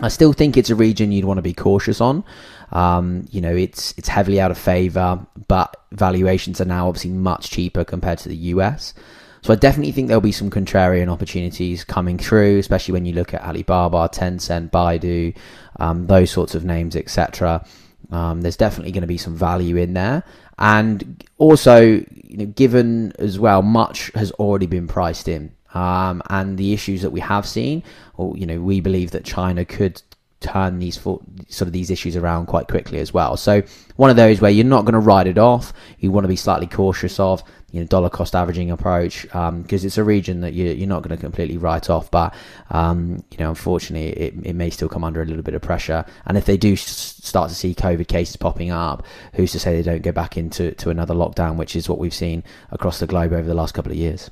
I 0.00 0.08
still 0.08 0.32
think 0.32 0.56
it's 0.56 0.70
a 0.70 0.74
region 0.74 1.12
you'd 1.12 1.24
want 1.24 1.38
to 1.38 1.42
be 1.42 1.54
cautious 1.54 2.00
on. 2.00 2.24
Um, 2.70 3.26
you 3.30 3.40
know, 3.40 3.54
it's 3.54 3.92
it's 3.98 4.08
heavily 4.08 4.40
out 4.40 4.50
of 4.50 4.56
favor, 4.56 5.24
but 5.48 5.76
valuations 5.92 6.60
are 6.60 6.64
now 6.64 6.88
obviously 6.88 7.10
much 7.10 7.50
cheaper 7.50 7.84
compared 7.84 8.18
to 8.20 8.28
the 8.30 8.36
US. 8.36 8.94
So 9.42 9.52
I 9.52 9.56
definitely 9.56 9.90
think 9.90 10.06
there'll 10.06 10.20
be 10.20 10.32
some 10.32 10.50
contrarian 10.50 11.08
opportunities 11.08 11.82
coming 11.82 12.16
through, 12.16 12.58
especially 12.58 12.92
when 12.92 13.04
you 13.04 13.12
look 13.12 13.34
at 13.34 13.42
Alibaba, 13.42 14.08
Tencent, 14.08 14.70
Baidu, 14.70 15.36
um, 15.80 16.06
those 16.06 16.30
sorts 16.30 16.54
of 16.54 16.64
names, 16.64 16.94
etc. 16.94 17.64
Um, 18.12 18.40
there's 18.42 18.56
definitely 18.56 18.92
going 18.92 19.02
to 19.02 19.08
be 19.08 19.18
some 19.18 19.36
value 19.36 19.76
in 19.76 19.94
there, 19.94 20.22
and 20.58 21.24
also, 21.38 21.80
you 21.80 22.36
know, 22.36 22.46
given 22.46 23.12
as 23.18 23.38
well, 23.38 23.62
much 23.62 24.12
has 24.14 24.30
already 24.32 24.66
been 24.66 24.86
priced 24.86 25.26
in. 25.26 25.52
Um, 25.74 26.22
and 26.28 26.58
the 26.58 26.72
issues 26.72 27.02
that 27.02 27.10
we 27.10 27.20
have 27.20 27.46
seen, 27.46 27.82
or 28.16 28.36
you 28.36 28.46
know, 28.46 28.60
we 28.60 28.80
believe 28.80 29.10
that 29.10 29.24
China 29.24 29.64
could 29.64 30.02
turn 30.42 30.78
these 30.78 31.00
sort 31.00 31.22
of 31.62 31.72
these 31.72 31.90
issues 31.90 32.16
around 32.16 32.46
quite 32.46 32.68
quickly 32.68 32.98
as 32.98 33.14
well. 33.14 33.36
So 33.36 33.62
one 33.96 34.10
of 34.10 34.16
those 34.16 34.40
where 34.40 34.50
you're 34.50 34.64
not 34.64 34.82
going 34.82 34.94
to 34.94 35.00
write 35.00 35.26
it 35.26 35.38
off. 35.38 35.72
You 35.98 36.10
want 36.10 36.24
to 36.24 36.28
be 36.28 36.36
slightly 36.36 36.66
cautious 36.66 37.18
of 37.20 37.42
you 37.70 37.80
know 37.80 37.86
dollar 37.86 38.10
cost 38.10 38.34
averaging 38.34 38.70
approach 38.70 39.22
because 39.22 39.48
um, 39.48 39.66
it's 39.68 39.98
a 39.98 40.04
region 40.04 40.40
that 40.40 40.52
you, 40.52 40.66
you're 40.66 40.88
not 40.88 41.02
going 41.02 41.16
to 41.16 41.20
completely 41.20 41.56
write 41.56 41.88
off. 41.88 42.10
But 42.10 42.34
um, 42.70 43.24
you 43.30 43.38
know, 43.38 43.50
unfortunately, 43.50 44.10
it, 44.10 44.34
it 44.44 44.54
may 44.54 44.70
still 44.70 44.88
come 44.88 45.04
under 45.04 45.22
a 45.22 45.26
little 45.26 45.42
bit 45.42 45.54
of 45.54 45.62
pressure. 45.62 46.04
And 46.26 46.36
if 46.36 46.44
they 46.44 46.56
do 46.56 46.76
start 46.76 47.48
to 47.48 47.54
see 47.54 47.74
COVID 47.74 48.08
cases 48.08 48.36
popping 48.36 48.70
up, 48.70 49.04
who's 49.34 49.52
to 49.52 49.58
say 49.58 49.76
they 49.76 49.82
don't 49.82 50.02
go 50.02 50.12
back 50.12 50.36
into 50.36 50.72
to 50.72 50.90
another 50.90 51.14
lockdown, 51.14 51.56
which 51.56 51.76
is 51.76 51.88
what 51.88 51.98
we've 51.98 52.14
seen 52.14 52.44
across 52.70 52.98
the 52.98 53.06
globe 53.06 53.32
over 53.32 53.46
the 53.46 53.54
last 53.54 53.72
couple 53.72 53.92
of 53.92 53.98
years. 53.98 54.30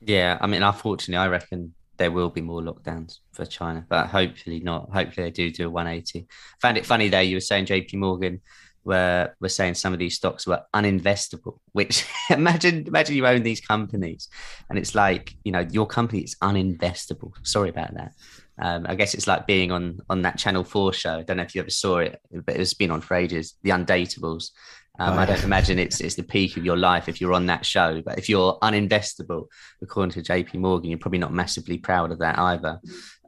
Yeah, 0.00 0.38
I 0.40 0.46
mean, 0.48 0.62
unfortunately, 0.62 1.22
I 1.22 1.28
reckon 1.28 1.74
there 1.96 2.10
will 2.10 2.30
be 2.30 2.40
more 2.40 2.60
lockdowns 2.60 3.18
for 3.32 3.44
China, 3.46 3.84
but 3.88 4.08
hopefully 4.08 4.60
not. 4.60 4.90
Hopefully 4.92 5.26
they 5.26 5.30
do 5.30 5.50
do 5.50 5.66
a 5.66 5.70
180. 5.70 6.26
Found 6.60 6.78
it 6.78 6.86
funny 6.86 7.08
there. 7.08 7.22
You 7.22 7.36
were 7.36 7.40
saying 7.40 7.66
JP 7.66 7.94
Morgan 7.94 8.40
were 8.84 9.32
were 9.40 9.48
saying 9.48 9.74
some 9.74 9.92
of 9.92 9.98
these 9.98 10.16
stocks 10.16 10.46
were 10.46 10.62
uninvestable. 10.74 11.58
Which 11.72 12.06
imagine 12.30 12.86
imagine 12.86 13.16
you 13.16 13.26
own 13.26 13.42
these 13.42 13.60
companies, 13.60 14.28
and 14.68 14.78
it's 14.78 14.94
like 14.94 15.34
you 15.44 15.52
know 15.52 15.66
your 15.70 15.86
company 15.86 16.22
is 16.22 16.36
uninvestable. 16.42 17.32
Sorry 17.42 17.68
about 17.68 17.94
that. 17.94 18.12
Um, 18.58 18.86
I 18.88 18.94
guess 18.94 19.14
it's 19.14 19.26
like 19.26 19.46
being 19.46 19.72
on 19.72 20.00
on 20.08 20.22
that 20.22 20.38
Channel 20.38 20.64
Four 20.64 20.92
show. 20.92 21.18
I 21.18 21.22
don't 21.22 21.38
know 21.38 21.42
if 21.42 21.54
you 21.54 21.60
ever 21.60 21.70
saw 21.70 21.98
it, 21.98 22.20
but 22.30 22.56
it's 22.56 22.74
been 22.74 22.90
on 22.90 23.00
for 23.00 23.14
ages. 23.14 23.54
The 23.62 23.70
Undateables, 23.70 24.50
um, 24.98 25.18
I 25.18 25.24
don't 25.24 25.42
imagine 25.42 25.78
it's 25.78 26.00
it's 26.00 26.16
the 26.16 26.22
peak 26.22 26.56
of 26.56 26.64
your 26.64 26.76
life 26.76 27.08
if 27.08 27.20
you're 27.20 27.32
on 27.32 27.46
that 27.46 27.64
show. 27.64 28.02
But 28.04 28.18
if 28.18 28.28
you're 28.28 28.58
uninvestable, 28.60 29.46
according 29.80 30.12
to 30.12 30.32
JP 30.32 30.54
Morgan, 30.56 30.90
you're 30.90 30.98
probably 30.98 31.18
not 31.18 31.32
massively 31.32 31.78
proud 31.78 32.12
of 32.12 32.18
that 32.18 32.38
either. 32.38 32.78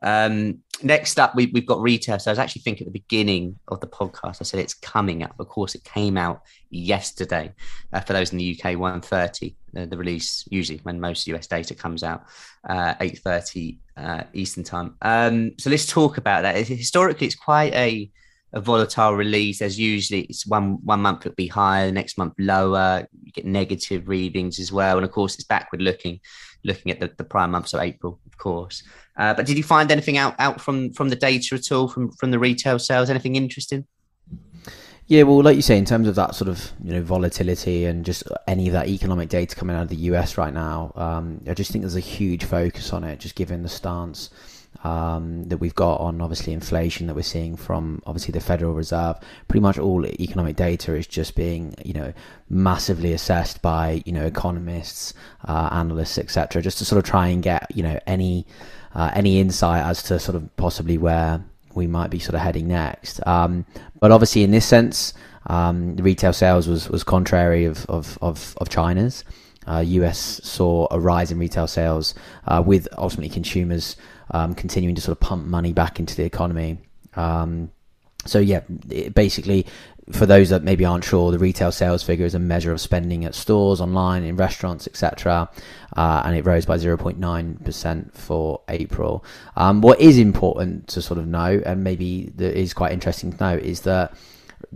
Um, 0.05 0.59
next 0.83 1.19
up, 1.19 1.35
we, 1.35 1.51
have 1.55 1.67
got 1.67 1.81
retail. 1.81 2.19
So 2.19 2.31
I 2.31 2.33
was 2.33 2.39
actually 2.39 2.63
thinking 2.63 2.87
at 2.87 2.93
the 2.93 3.01
beginning 3.01 3.59
of 3.69 3.81
the 3.81 3.87
podcast, 3.87 4.37
I 4.41 4.45
said 4.45 4.61
it's 4.61 4.75
coming 4.75 5.23
up. 5.23 5.35
Of 5.41 5.49
course, 5.49 5.75
it 5.75 5.83
came 5.83 6.17
out 6.17 6.43
yesterday. 6.71 7.53
Uh, 7.93 8.01
for 8.01 8.13
those 8.13 8.31
in 8.31 8.39
the 8.39 8.53
UK, 8.53 8.73
1.30, 8.75 9.55
uh, 9.77 9.87
the 9.87 9.97
release 9.97 10.47
usually 10.51 10.79
when 10.83 11.01
most 11.01 11.27
US 11.29 11.47
data 11.47 11.75
comes 11.75 12.05
out, 12.05 12.25
uh, 12.69 12.95
8.30 12.97 13.79
uh, 13.97 14.23
Eastern 14.35 14.63
time. 14.63 14.95
Um, 15.01 15.53
so 15.59 15.71
let's 15.71 15.87
talk 15.87 16.19
about 16.19 16.43
that. 16.43 16.57
Historically, 16.67 17.27
it's 17.27 17.37
quite 17.37 17.73
a 17.75 18.11
a 18.55 18.61
volatile 18.61 19.15
release. 19.15 19.59
There's 19.59 19.79
usually 19.79 20.21
it's 20.23 20.47
one 20.47 20.79
one 20.85 21.03
month 21.03 21.27
it'll 21.27 21.35
be 21.35 21.49
higher, 21.49 21.87
the 21.87 21.93
next 21.93 22.17
month 22.17 22.35
lower. 22.39 23.07
You 23.25 23.33
get 23.33 23.45
negative 23.45 24.09
readings 24.09 24.61
as 24.61 24.71
well, 24.71 24.97
and 24.97 25.05
of 25.05 25.11
course 25.11 25.35
it's 25.35 25.43
backward 25.45 25.83
looking, 25.83 26.21
looking 26.63 26.93
at 26.93 27.01
the, 27.01 27.13
the 27.19 27.25
prior 27.25 27.49
month, 27.49 27.69
so 27.69 27.81
April, 27.81 28.21
of 28.27 28.39
course. 28.39 28.85
Uh, 29.17 29.33
but 29.35 29.47
did 29.47 29.57
you 29.57 29.63
find 29.63 29.91
anything 29.91 30.17
out 30.17 30.35
out 30.39 30.61
from 30.61 30.93
from 30.93 31.09
the 31.09 31.17
data 31.17 31.55
at 31.55 31.71
all 31.71 31.89
from 31.89 32.11
from 32.13 32.31
the 32.31 32.39
retail 32.39 32.79
sales? 32.79 33.11
Anything 33.11 33.37
interesting? 33.37 33.87
Yeah, 35.07 35.25
well, 35.25 35.43
like 35.43 35.57
you 35.57 35.63
say, 35.63 35.77
in 35.77 35.85
terms 35.85 36.09
of 36.09 36.15
that 36.15 36.35
sort 36.35 36.49
of 36.49 36.73
you 36.83 36.95
know 36.95 37.03
volatility 37.03 37.85
and 37.85 38.05
just 38.05 38.25
any 38.47 38.69
of 38.69 38.73
that 38.73 38.89
economic 38.89 39.29
data 39.29 39.55
coming 39.55 39.77
out 39.77 39.83
of 39.83 39.89
the 39.89 39.97
US 39.97 40.39
right 40.39 40.53
now, 40.53 40.93
um, 40.97 41.41
I 41.47 41.55
just 41.55 41.71
think 41.71 41.83
there's 41.83 41.97
a 41.97 42.01
huge 42.01 42.45
focus 42.45 42.93
on 42.93 43.05
it, 43.05 43.21
just 43.21 43.35
given 43.35 43.63
the 43.63 43.69
stance 43.69 44.31
um, 44.85 45.45
that 45.45 45.57
we've 45.57 45.75
got 45.75 45.97
on 45.97 46.21
obviously 46.21 46.53
inflation 46.53 47.07
that 47.07 47.15
we're 47.15 47.23
seeing 47.23 47.57
from 47.57 48.03
obviously 48.07 48.33
the 48.33 48.41
Federal 48.41 48.75
Reserve. 48.75 49.17
Pretty 49.49 49.63
much 49.63 49.79
all 49.79 50.05
economic 50.07 50.57
data 50.57 50.95
is 50.95 51.07
just 51.07 51.35
being 51.35 51.75
you 51.85 51.95
know 51.95 52.13
massively 52.51 53.13
assessed 53.13 53.63
by 53.63 54.03
you 54.05 54.13
know 54.13 54.27
economists, 54.27 55.15
uh, 55.49 55.71
analysts, 55.73 56.19
etc. 56.19 56.63
Just 56.63 56.79
to 56.79 56.85
sort 56.85 56.99
of 56.99 57.11
try 57.11 57.29
and 57.29 57.43
get 57.43 57.67
you 57.75 57.83
know 57.83 57.99
any 58.07 58.47
uh, 58.95 59.11
any 59.15 59.41
insight 59.41 59.85
as 59.85 60.03
to 60.05 60.19
sort 60.19 60.37
of 60.37 60.55
possibly 60.57 60.99
where 60.99 61.43
we 61.75 61.87
might 61.87 62.11
be 62.11 62.19
sort 62.19 62.35
of 62.35 62.41
heading 62.41 62.69
next. 62.69 63.27
Um, 63.27 63.65
but 64.01 64.13
obviously 64.13 64.45
in 64.45 64.51
this 64.51 64.67
sense, 64.67 65.15
um, 65.47 65.97
retail 65.97 66.33
sales 66.33 66.69
was 66.69 66.91
was 66.91 67.03
contrary 67.03 67.65
of 67.65 67.87
of 67.87 68.19
of, 68.21 68.55
of 68.61 68.69
China's. 68.69 69.25
Uh, 69.67 69.79
US 69.79 70.41
saw 70.45 70.87
a 70.91 71.01
rise 71.01 71.33
in 71.33 71.39
retail 71.39 71.67
sales 71.67 72.15
uh, 72.47 72.63
with 72.65 72.87
ultimately 72.99 73.31
consumers 73.31 73.97
um, 74.31 74.55
continuing 74.55 74.95
to 74.95 75.01
sort 75.01 75.17
of 75.17 75.21
pump 75.21 75.47
money 75.47 75.73
back 75.73 76.01
into 76.01 76.17
the 76.17 76.25
economy. 76.25 76.79
Um, 77.15 77.71
so 78.27 78.39
yeah, 78.39 78.61
basically, 79.15 79.67
for 80.13 80.27
those 80.27 80.51
that 80.51 80.63
maybe 80.63 80.85
aren't 80.85 81.05
sure, 81.05 81.31
the 81.31 81.39
retail 81.39 81.73
sales 81.73 82.03
figure 82.03 82.27
is 82.27 82.35
a 82.35 82.39
measure 82.39 82.73
of 82.73 82.81
spending 82.81 83.25
at 83.25 83.35
stores, 83.35 83.81
online, 83.81 84.23
in 84.23 84.37
restaurants, 84.37 84.87
etc., 84.87 85.49
uh, 85.97 86.23
and 86.25 86.37
it 86.37 86.45
rose 86.45 86.67
by 86.67 86.77
0.9% 86.77 88.15
for 88.15 88.61
April. 88.69 89.25
Um, 89.57 89.81
what 89.81 90.01
is 90.01 90.19
important 90.19 90.89
to 90.89 91.03
sort 91.03 91.19
of 91.19 91.27
know, 91.27 91.63
and 91.65 91.85
maybe 91.85 92.33
that 92.37 92.59
is 92.59 92.75
quite 92.75 92.93
interesting 92.93 93.33
to 93.33 93.43
know, 93.43 93.57
is 93.57 93.81
that 93.83 94.15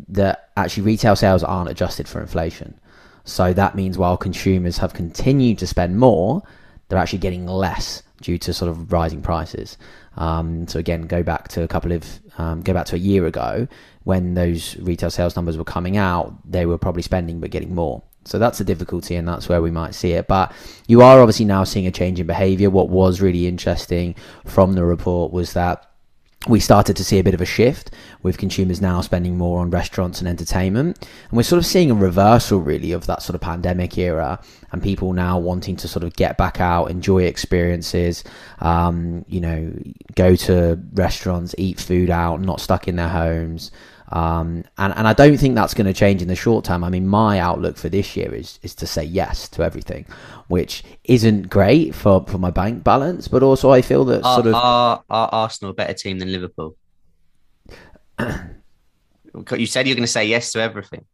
that 0.09 0.51
actually 0.57 0.85
retail 0.85 1.17
sales 1.17 1.43
aren't 1.43 1.71
adjusted 1.71 2.09
for 2.09 2.21
inflation. 2.21 2.79
So 3.25 3.53
that 3.53 3.75
means 3.75 3.99
while 3.99 4.17
consumers 4.17 4.79
have 4.79 4.95
continued 4.95 5.59
to 5.59 5.67
spend 5.67 5.99
more, 5.99 6.43
they're 6.89 6.99
actually 6.99 7.19
getting 7.19 7.47
less 7.47 8.03
due 8.21 8.39
to 8.39 8.53
sort 8.53 8.71
of 8.71 8.93
rising 8.93 9.23
prices. 9.23 9.79
Um, 10.17 10.67
so 10.67 10.79
again, 10.79 11.03
go 11.03 11.23
back 11.23 11.49
to 11.49 11.63
a 11.63 11.69
couple 11.69 11.93
of 11.93 12.05
um, 12.39 12.63
go 12.63 12.73
back 12.73 12.87
to 12.87 12.97
a 12.97 12.99
year 12.99 13.27
ago 13.27 13.69
when 14.09 14.33
those 14.33 14.75
retail 14.79 15.11
sales 15.11 15.37
numbers 15.37 15.59
were 15.59 15.65
coming 15.65 15.99
out, 15.99 16.33
they 16.51 16.65
were 16.65 16.79
probably 16.79 17.03
spending 17.03 17.41
but 17.41 17.51
getting 17.51 17.75
more. 17.75 18.03
So 18.25 18.39
that's 18.39 18.57
the 18.57 18.65
difficulty, 18.65 19.17
and 19.17 19.29
that's 19.29 19.51
where 19.51 19.61
we 19.61 19.71
might 19.71 19.95
see 19.95 20.13
it. 20.13 20.27
But 20.27 20.51
you 20.87 21.03
are 21.03 21.21
obviously 21.21 21.45
now 21.45 21.65
seeing 21.65 21.87
a 21.87 21.91
change 21.91 22.19
in 22.19 22.27
behaviour. 22.27 22.71
What 22.71 22.89
was 22.89 23.21
really 23.21 23.47
interesting 23.47 24.15
from 24.47 24.73
the 24.73 24.85
report 24.87 25.31
was 25.31 25.53
that 25.53 25.88
we 26.47 26.61
started 26.61 26.97
to 26.97 27.05
see 27.05 27.19
a 27.19 27.25
bit 27.25 27.35
of 27.35 27.41
a 27.41 27.47
shift 27.47 27.91
with 28.23 28.39
consumers 28.39 28.81
now 28.81 29.01
spending 29.01 29.37
more 29.37 29.61
on 29.61 29.71
restaurants 29.71 30.21
and 30.21 30.29
entertainment. 30.29 30.97
And 31.29 31.37
we're 31.37 31.43
sort 31.43 31.59
of 31.59 31.67
seeing 31.67 31.91
a 31.91 31.95
reversal, 31.95 32.61
really, 32.61 32.93
of 32.93 33.07
that 33.07 33.23
sort 33.23 33.35
of 33.35 33.41
pandemic 33.41 33.99
era 33.99 34.41
and 34.71 34.81
people 34.81 35.13
now 35.13 35.39
wanting 35.39 35.77
to 35.77 35.89
sort 35.89 36.05
of 36.05 36.15
get 36.15 36.39
back 36.39 36.61
out, 36.61 36.91
enjoy 36.91 37.25
experiences, 37.25 38.23
um, 38.61 39.25
you 39.29 39.41
know, 39.41 39.75
go 40.15 40.37
to 40.37 40.81
restaurants, 40.93 41.57
eat 41.59 41.81
food 41.81 42.09
out, 42.09 42.41
not 42.41 42.61
stuck 42.61 42.87
in 42.87 42.97
their 42.97 43.09
homes. 43.09 43.73
Um, 44.11 44.65
and, 44.79 44.95
and 44.97 45.07
I 45.07 45.13
don't 45.13 45.37
think 45.37 45.55
that's 45.55 45.75
going 45.75 45.87
to 45.87 45.93
change 45.93 46.23
in 46.23 46.29
the 46.29 46.37
short 46.37 46.65
term. 46.65 46.83
I 46.83 46.89
mean, 46.89 47.07
my 47.07 47.39
outlook 47.39 47.77
for 47.77 47.89
this 47.89 48.17
year 48.17 48.35
is, 48.35 48.59
is 48.63 48.75
to 48.77 48.87
say 48.87 49.05
yes 49.05 49.49
to 49.51 49.63
everything, 49.63 50.07
which 50.49 50.83
isn't 51.05 51.51
great 51.51 51.95
for, 51.95 52.25
for 52.27 52.39
my 52.39 52.51
bank 52.51 52.85
balance, 52.85 53.29
but 53.29 53.43
also 53.43 53.71
I 53.71 53.83
feel 53.83 54.05
that 54.07 54.25
are, 54.25 54.35
sort 54.37 54.47
of. 54.47 54.55
Are, 54.55 55.05
are 55.11 55.29
Arsenal 55.33 55.73
a 55.73 55.75
better 55.75 55.93
team 55.93 56.19
than 56.19 56.33
Liverpool? 56.33 56.77
you 59.57 59.67
said 59.67 59.87
you're 59.87 59.95
going 59.95 60.03
to 60.03 60.07
say 60.07 60.27
yes 60.27 60.53
to 60.53 60.61
everything. 60.61 61.05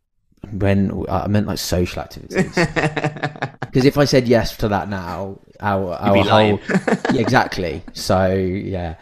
When 0.52 1.06
I 1.08 1.26
meant 1.26 1.46
like 1.46 1.58
social 1.58 2.02
activities, 2.02 2.54
because 2.54 3.86
if 3.86 3.96
I 3.96 4.04
said 4.04 4.28
yes 4.28 4.54
to 4.58 4.68
that 4.68 4.90
now, 4.90 5.38
our, 5.58 5.94
our 5.94 6.22
whole 6.22 6.60
yeah, 7.12 7.20
exactly. 7.20 7.82
So 7.94 8.34
yeah, 8.34 8.96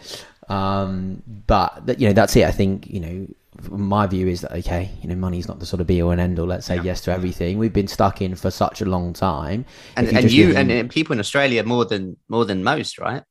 um, 0.48 1.20
but 1.48 1.98
you 1.98 2.06
know 2.06 2.12
that's 2.12 2.36
it. 2.36 2.44
I 2.44 2.52
think 2.52 2.86
you 2.88 3.00
know 3.00 3.26
my 3.70 4.06
view 4.06 4.28
is 4.28 4.40
that 4.42 4.52
okay, 4.52 4.90
you 5.02 5.08
know, 5.08 5.14
money's 5.14 5.48
not 5.48 5.58
the 5.58 5.66
sort 5.66 5.80
of 5.80 5.86
be 5.86 6.02
all 6.02 6.10
and 6.10 6.20
end 6.20 6.38
all. 6.38 6.46
Let's 6.46 6.66
say 6.66 6.76
yeah. 6.76 6.82
yes 6.82 7.00
to 7.02 7.12
everything. 7.12 7.58
We've 7.58 7.72
been 7.72 7.88
stuck 7.88 8.22
in 8.22 8.34
for 8.34 8.50
such 8.50 8.80
a 8.80 8.84
long 8.84 9.12
time, 9.12 9.64
and 9.96 10.08
and 10.08 10.30
you 10.30 10.54
and, 10.56 10.70
and 10.70 10.90
people 10.90 11.12
in 11.12 11.20
Australia 11.20 11.62
more 11.62 11.84
than 11.84 12.16
more 12.28 12.44
than 12.44 12.64
most, 12.64 12.98
right? 12.98 13.22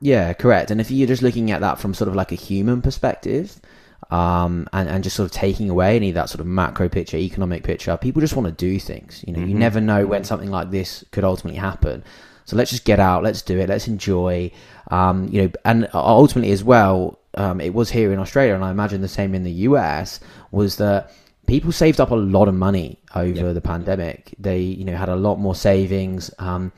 Yeah, 0.00 0.32
correct. 0.32 0.70
And 0.70 0.80
if 0.80 0.90
you're 0.90 1.08
just 1.08 1.22
looking 1.22 1.50
at 1.50 1.60
that 1.60 1.78
from 1.78 1.92
sort 1.92 2.08
of 2.08 2.14
like 2.14 2.30
a 2.30 2.36
human 2.36 2.82
perspective, 2.82 3.60
um, 4.10 4.68
and, 4.72 4.88
and 4.88 5.04
just 5.04 5.16
sort 5.16 5.26
of 5.26 5.32
taking 5.32 5.68
away 5.68 5.96
any 5.96 6.10
of 6.10 6.14
that 6.14 6.28
sort 6.28 6.40
of 6.40 6.46
macro 6.46 6.88
picture, 6.88 7.16
economic 7.16 7.64
picture, 7.64 7.96
people 7.96 8.20
just 8.20 8.36
want 8.36 8.46
to 8.46 8.52
do 8.52 8.78
things. 8.78 9.24
You 9.26 9.32
know, 9.32 9.40
mm-hmm. 9.40 9.48
you 9.48 9.54
never 9.54 9.80
know 9.80 10.06
when 10.06 10.24
something 10.24 10.50
like 10.50 10.70
this 10.70 11.04
could 11.10 11.24
ultimately 11.24 11.58
happen. 11.58 12.04
So 12.48 12.56
let's 12.56 12.70
just 12.70 12.86
get 12.86 12.98
out, 12.98 13.22
let's 13.22 13.42
do 13.42 13.58
it, 13.58 13.68
let's 13.68 13.88
enjoy. 13.88 14.50
Um, 14.90 15.28
you 15.28 15.42
know, 15.42 15.50
and 15.66 15.86
ultimately 15.92 16.50
as 16.50 16.64
well, 16.64 17.18
um, 17.34 17.60
it 17.60 17.74
was 17.74 17.90
here 17.90 18.10
in 18.10 18.18
Australia, 18.18 18.54
and 18.54 18.64
I 18.64 18.70
imagine 18.70 19.02
the 19.02 19.06
same 19.06 19.34
in 19.34 19.42
the 19.42 19.52
US, 19.68 20.18
was 20.50 20.76
that 20.76 21.12
people 21.46 21.72
saved 21.72 22.00
up 22.00 22.10
a 22.10 22.14
lot 22.14 22.48
of 22.48 22.54
money 22.54 23.00
over 23.14 23.52
the 23.52 23.60
pandemic. 23.60 24.34
They, 24.38 24.60
you 24.60 24.86
know, 24.86 24.96
had 24.96 25.10
a 25.10 25.16
lot 25.16 25.36
more 25.36 25.54
savings. 25.54 26.30
Um, 26.38 26.72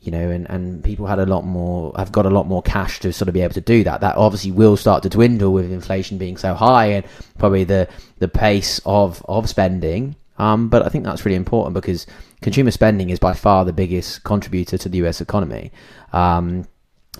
you 0.00 0.12
know, 0.12 0.30
and, 0.30 0.48
and 0.48 0.84
people 0.84 1.06
had 1.06 1.18
a 1.18 1.26
lot 1.26 1.44
more, 1.44 1.92
have 1.96 2.12
got 2.12 2.24
a 2.24 2.30
lot 2.30 2.46
more 2.46 2.62
cash 2.62 3.00
to 3.00 3.12
sort 3.12 3.26
of 3.26 3.34
be 3.34 3.40
able 3.40 3.54
to 3.54 3.60
do 3.60 3.82
that. 3.82 4.00
That 4.00 4.16
obviously 4.16 4.52
will 4.52 4.76
start 4.76 5.02
to 5.02 5.08
dwindle 5.08 5.52
with 5.52 5.72
inflation 5.72 6.16
being 6.18 6.36
so 6.36 6.54
high 6.54 6.86
and 6.86 7.04
probably 7.38 7.64
the, 7.64 7.88
the 8.20 8.28
pace 8.28 8.80
of, 8.86 9.20
of 9.28 9.48
spending 9.48 10.14
Um, 10.38 10.68
but 10.68 10.86
I 10.86 10.88
think 10.88 11.04
that's 11.04 11.24
really 11.24 11.36
important 11.36 11.74
because 11.74 12.06
consumer 12.40 12.70
spending 12.70 13.10
is 13.10 13.18
by 13.18 13.34
far 13.34 13.64
the 13.64 13.72
biggest 13.72 14.24
contributor 14.24 14.78
to 14.78 14.88
the 14.88 14.98
US 14.98 15.20
economy. 15.20 15.72
Um, 16.12 16.66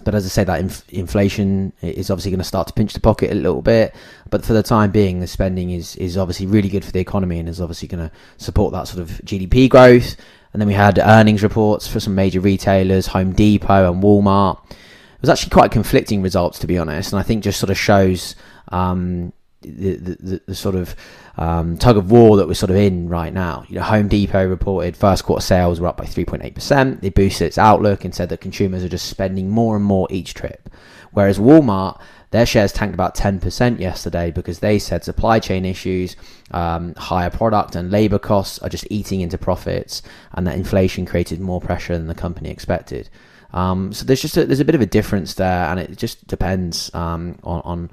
but 0.04 0.14
as 0.14 0.24
I 0.24 0.28
say, 0.28 0.44
that 0.44 0.60
inf- 0.60 0.88
inflation 0.90 1.72
is 1.82 2.10
obviously 2.10 2.30
going 2.30 2.38
to 2.38 2.44
start 2.44 2.68
to 2.68 2.72
pinch 2.72 2.92
the 2.92 3.00
pocket 3.00 3.30
a 3.30 3.34
little 3.34 3.62
bit. 3.62 3.94
But 4.30 4.44
for 4.44 4.52
the 4.52 4.62
time 4.62 4.90
being, 4.90 5.20
the 5.20 5.26
spending 5.26 5.70
is 5.70 5.96
is 5.96 6.16
obviously 6.16 6.46
really 6.46 6.68
good 6.68 6.84
for 6.84 6.92
the 6.92 7.00
economy 7.00 7.38
and 7.38 7.48
is 7.48 7.60
obviously 7.60 7.88
going 7.88 8.08
to 8.08 8.14
support 8.36 8.72
that 8.72 8.86
sort 8.88 9.00
of 9.00 9.08
GDP 9.24 9.68
growth. 9.68 10.16
And 10.52 10.60
then 10.60 10.68
we 10.68 10.74
had 10.74 10.98
earnings 10.98 11.42
reports 11.42 11.86
for 11.86 12.00
some 12.00 12.14
major 12.14 12.40
retailers, 12.40 13.08
Home 13.08 13.32
Depot 13.32 13.92
and 13.92 14.02
Walmart. 14.02 14.58
It 14.70 15.20
was 15.20 15.30
actually 15.30 15.50
quite 15.50 15.72
conflicting 15.72 16.22
results, 16.22 16.58
to 16.60 16.66
be 16.66 16.78
honest, 16.78 17.12
and 17.12 17.20
I 17.20 17.22
think 17.22 17.42
just 17.42 17.58
sort 17.58 17.70
of 17.70 17.78
shows 17.78 18.36
um, 18.68 19.32
the, 19.60 19.96
the, 19.96 20.42
the, 20.46 20.54
sort 20.54 20.74
of 20.74 20.94
um, 21.36 21.76
tug 21.76 21.96
of 21.96 22.10
war 22.10 22.36
that 22.36 22.46
we're 22.46 22.54
sort 22.54 22.70
of 22.70 22.76
in 22.76 23.08
right 23.08 23.32
now. 23.32 23.64
You 23.68 23.76
know, 23.76 23.82
Home 23.82 24.08
Depot 24.08 24.46
reported 24.46 24.96
first 24.96 25.24
quarter 25.24 25.42
sales 25.42 25.80
were 25.80 25.88
up 25.88 25.96
by 25.96 26.04
3.8%. 26.04 27.00
They 27.00 27.10
boosted 27.10 27.48
its 27.48 27.58
outlook 27.58 28.04
and 28.04 28.14
said 28.14 28.28
that 28.28 28.40
consumers 28.40 28.84
are 28.84 28.88
just 28.88 29.08
spending 29.08 29.50
more 29.50 29.74
and 29.74 29.84
more 29.84 30.06
each 30.10 30.34
trip. 30.34 30.70
Whereas 31.10 31.38
Walmart, 31.38 32.00
their 32.30 32.46
shares 32.46 32.72
tanked 32.72 32.94
about 32.94 33.16
10% 33.16 33.80
yesterday 33.80 34.30
because 34.30 34.58
they 34.60 34.78
said 34.78 35.02
supply 35.02 35.40
chain 35.40 35.64
issues, 35.64 36.14
um, 36.50 36.94
higher 36.94 37.30
product 37.30 37.74
and 37.74 37.90
labor 37.90 38.18
costs 38.18 38.58
are 38.60 38.68
just 38.68 38.86
eating 38.90 39.22
into 39.22 39.38
profits, 39.38 40.02
and 40.32 40.46
that 40.46 40.54
inflation 40.54 41.06
created 41.06 41.40
more 41.40 41.60
pressure 41.60 41.96
than 41.96 42.06
the 42.06 42.14
company 42.14 42.50
expected. 42.50 43.08
Um, 43.52 43.94
so 43.94 44.04
there's 44.04 44.20
just 44.20 44.36
a, 44.36 44.44
there's 44.44 44.60
a 44.60 44.64
bit 44.64 44.74
of 44.74 44.82
a 44.82 44.86
difference 44.86 45.34
there, 45.34 45.66
and 45.68 45.80
it 45.80 45.96
just 45.96 46.26
depends 46.26 46.94
um, 46.94 47.38
on, 47.42 47.62
on 47.64 47.90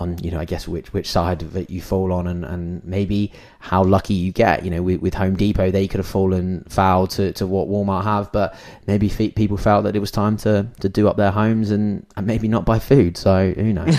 on 0.00 0.18
you 0.18 0.30
know 0.30 0.40
I 0.40 0.44
guess 0.44 0.66
which 0.66 0.92
which 0.92 1.08
side 1.08 1.42
of 1.42 1.56
it 1.56 1.70
you 1.70 1.80
fall 1.80 2.12
on 2.12 2.26
and, 2.26 2.44
and 2.44 2.82
maybe 2.84 3.32
how 3.58 3.84
lucky 3.84 4.14
you 4.14 4.32
get 4.32 4.64
you 4.64 4.70
know 4.70 4.82
with, 4.82 5.00
with 5.00 5.14
Home 5.14 5.36
Depot 5.36 5.70
they 5.70 5.86
could 5.86 5.98
have 5.98 6.06
fallen 6.06 6.64
foul 6.68 7.06
to, 7.08 7.32
to 7.34 7.46
what 7.46 7.68
Walmart 7.68 8.04
have 8.04 8.32
but 8.32 8.56
maybe 8.86 9.08
people 9.08 9.56
felt 9.56 9.84
that 9.84 9.94
it 9.94 10.00
was 10.00 10.10
time 10.10 10.36
to 10.38 10.66
to 10.80 10.88
do 10.88 11.06
up 11.08 11.16
their 11.16 11.30
homes 11.30 11.70
and, 11.70 12.06
and 12.16 12.26
maybe 12.26 12.48
not 12.48 12.64
buy 12.64 12.78
food 12.78 13.16
so 13.16 13.52
who 13.52 13.72
knows? 13.72 13.96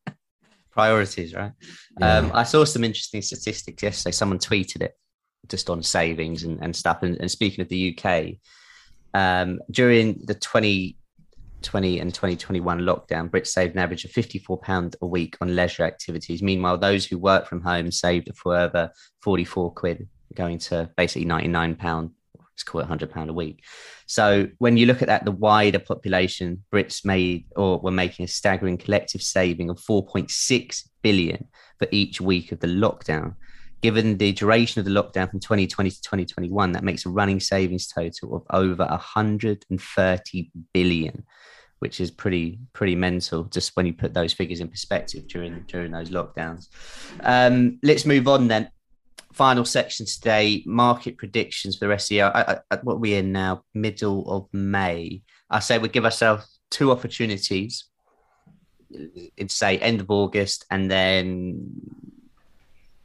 Priorities 0.72 1.34
right? 1.34 1.52
Yeah. 1.98 2.18
um, 2.18 2.30
I 2.34 2.42
saw 2.42 2.64
some 2.64 2.84
interesting 2.84 3.22
statistics 3.22 3.82
yesterday. 3.82 4.12
Someone 4.12 4.38
tweeted 4.38 4.82
it 4.82 4.96
just 5.48 5.68
on 5.68 5.82
savings 5.82 6.44
and, 6.44 6.60
and 6.62 6.74
stuff. 6.74 7.02
And, 7.02 7.16
and 7.20 7.30
speaking 7.30 7.60
of 7.60 7.68
the 7.68 7.98
UK 7.98 8.36
um, 9.12 9.60
during 9.70 10.20
the 10.24 10.34
20 10.34 10.96
20 11.62 12.00
and 12.00 12.12
2021 12.12 12.80
lockdown, 12.80 13.30
Brits 13.30 13.48
saved 13.48 13.74
an 13.74 13.80
average 13.80 14.04
of 14.04 14.12
£54 14.12 14.94
a 15.00 15.06
week 15.06 15.36
on 15.40 15.54
leisure 15.54 15.84
activities. 15.84 16.42
Meanwhile, 16.42 16.78
those 16.78 17.06
who 17.06 17.18
work 17.18 17.46
from 17.46 17.60
home 17.60 17.90
saved 17.90 18.28
a 18.28 18.32
further 18.32 18.90
44 19.22 19.72
quid, 19.72 20.08
going 20.34 20.58
to 20.58 20.90
basically 20.96 21.28
£99. 21.28 22.10
Let's 22.38 22.62
call 22.62 22.80
it 22.80 22.88
£100 22.88 23.28
a 23.28 23.32
week. 23.32 23.64
So 24.06 24.48
when 24.58 24.76
you 24.76 24.86
look 24.86 25.02
at 25.02 25.08
that, 25.08 25.24
the 25.24 25.30
wider 25.30 25.78
population, 25.78 26.64
Brits 26.72 27.04
made 27.04 27.46
or 27.56 27.78
were 27.78 27.90
making 27.90 28.24
a 28.24 28.28
staggering 28.28 28.76
collective 28.76 29.22
saving 29.22 29.70
of 29.70 29.78
4.6 29.78 30.88
billion 31.02 31.48
for 31.78 31.88
each 31.90 32.20
week 32.20 32.52
of 32.52 32.60
the 32.60 32.66
lockdown. 32.66 33.36
Given 33.82 34.18
the 34.18 34.32
duration 34.32 34.78
of 34.78 34.84
the 34.84 34.90
lockdown 34.90 35.30
from 35.30 35.40
2020 35.40 35.90
to 35.90 36.02
2021, 36.02 36.72
that 36.72 36.84
makes 36.84 37.06
a 37.06 37.08
running 37.08 37.40
savings 37.40 37.86
total 37.88 38.36
of 38.36 38.42
over 38.50 38.84
130 38.84 40.50
billion 40.72 41.24
which 41.80 41.98
is 42.00 42.10
pretty 42.10 42.58
pretty 42.72 42.94
mental 42.94 43.44
just 43.44 43.74
when 43.74 43.86
you 43.86 43.92
put 43.92 44.14
those 44.14 44.32
figures 44.32 44.60
in 44.60 44.68
perspective 44.68 45.26
during 45.26 45.64
during 45.66 45.90
those 45.90 46.10
lockdowns. 46.10 46.68
Um, 47.20 47.78
let's 47.82 48.06
move 48.06 48.28
on 48.28 48.48
then. 48.48 48.70
Final 49.32 49.64
section 49.64 50.06
today: 50.06 50.62
market 50.66 51.16
predictions 51.16 51.76
for 51.76 51.86
the 51.86 51.88
rest 51.88 52.06
of 52.06 52.08
the 52.10 52.14
year. 52.16 52.32
I, 52.34 52.58
I, 52.70 52.76
what 52.82 52.94
are 52.94 52.98
we 52.98 53.14
in 53.14 53.32
now? 53.32 53.64
Middle 53.74 54.30
of 54.30 54.48
May. 54.52 55.22
I 55.48 55.60
say 55.60 55.78
we 55.78 55.88
give 55.88 56.04
ourselves 56.04 56.60
two 56.70 56.90
opportunities. 56.90 57.84
It's 58.90 59.54
say 59.54 59.78
end 59.78 60.00
of 60.00 60.10
August 60.10 60.66
and 60.70 60.90
then 60.90 61.70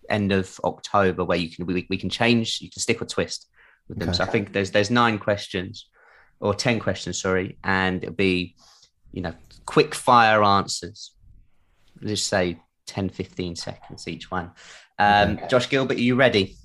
end 0.09 0.31
of 0.31 0.59
October, 0.63 1.23
where 1.23 1.37
you 1.37 1.49
can 1.49 1.65
we, 1.65 1.85
we 1.89 1.97
can 1.97 2.09
change. 2.09 2.59
You 2.61 2.69
can 2.69 2.81
stick 2.81 3.01
or 3.01 3.05
twist 3.05 3.47
with 3.87 3.99
them. 3.99 4.09
Okay. 4.09 4.17
So 4.17 4.23
I 4.23 4.27
think 4.27 4.53
there's 4.53 4.71
there's 4.71 4.91
nine 4.91 5.19
questions 5.19 5.87
or 6.39 6.53
10 6.53 6.79
questions, 6.79 7.19
sorry, 7.19 7.57
and 7.63 8.03
it'll 8.03 8.15
be, 8.15 8.55
you 9.11 9.21
know, 9.21 9.33
quick 9.65 9.95
fire 9.95 10.43
answers. 10.43 11.11
Let's 12.01 12.21
say 12.21 12.59
10, 12.87 13.09
15 13.09 13.55
seconds 13.55 14.07
each 14.07 14.29
one. 14.29 14.51
Um, 14.99 15.31
okay. 15.31 15.47
Josh 15.47 15.69
Gilbert, 15.69 15.97
are 15.97 16.01
you 16.01 16.15
ready? 16.15 16.55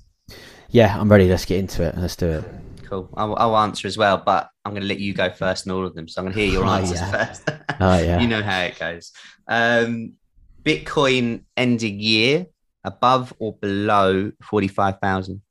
Yeah, 0.69 0.97
I'm 0.99 1.09
ready. 1.09 1.27
Let's 1.27 1.45
get 1.45 1.59
into 1.59 1.83
it. 1.83 1.97
Let's 1.97 2.15
do 2.15 2.29
it. 2.29 2.45
Cool. 2.83 3.09
I'll, 3.15 3.35
I'll 3.35 3.57
answer 3.57 3.87
as 3.87 3.97
well, 3.97 4.21
but 4.23 4.49
I'm 4.65 4.73
going 4.73 4.81
to 4.81 4.87
let 4.87 4.99
you 4.99 5.13
go 5.13 5.31
first 5.31 5.65
in 5.65 5.71
all 5.71 5.85
of 5.85 5.95
them. 5.95 6.07
So 6.07 6.21
I'm 6.21 6.25
going 6.25 6.35
to 6.35 6.41
hear 6.41 6.51
your 6.51 6.65
oh, 6.67 6.69
answers 6.69 6.99
yeah. 6.99 7.11
first. 7.11 7.49
oh, 7.79 7.97
yeah. 7.97 8.19
You 8.21 8.27
know 8.27 8.43
how 8.43 8.61
it 8.61 8.77
goes. 8.77 9.11
Um, 9.47 10.13
Bitcoin 10.63 11.43
ending 11.57 11.99
year 11.99 12.47
above 12.83 13.33
or 13.39 13.53
below 13.53 14.31
45,000? 14.41 15.41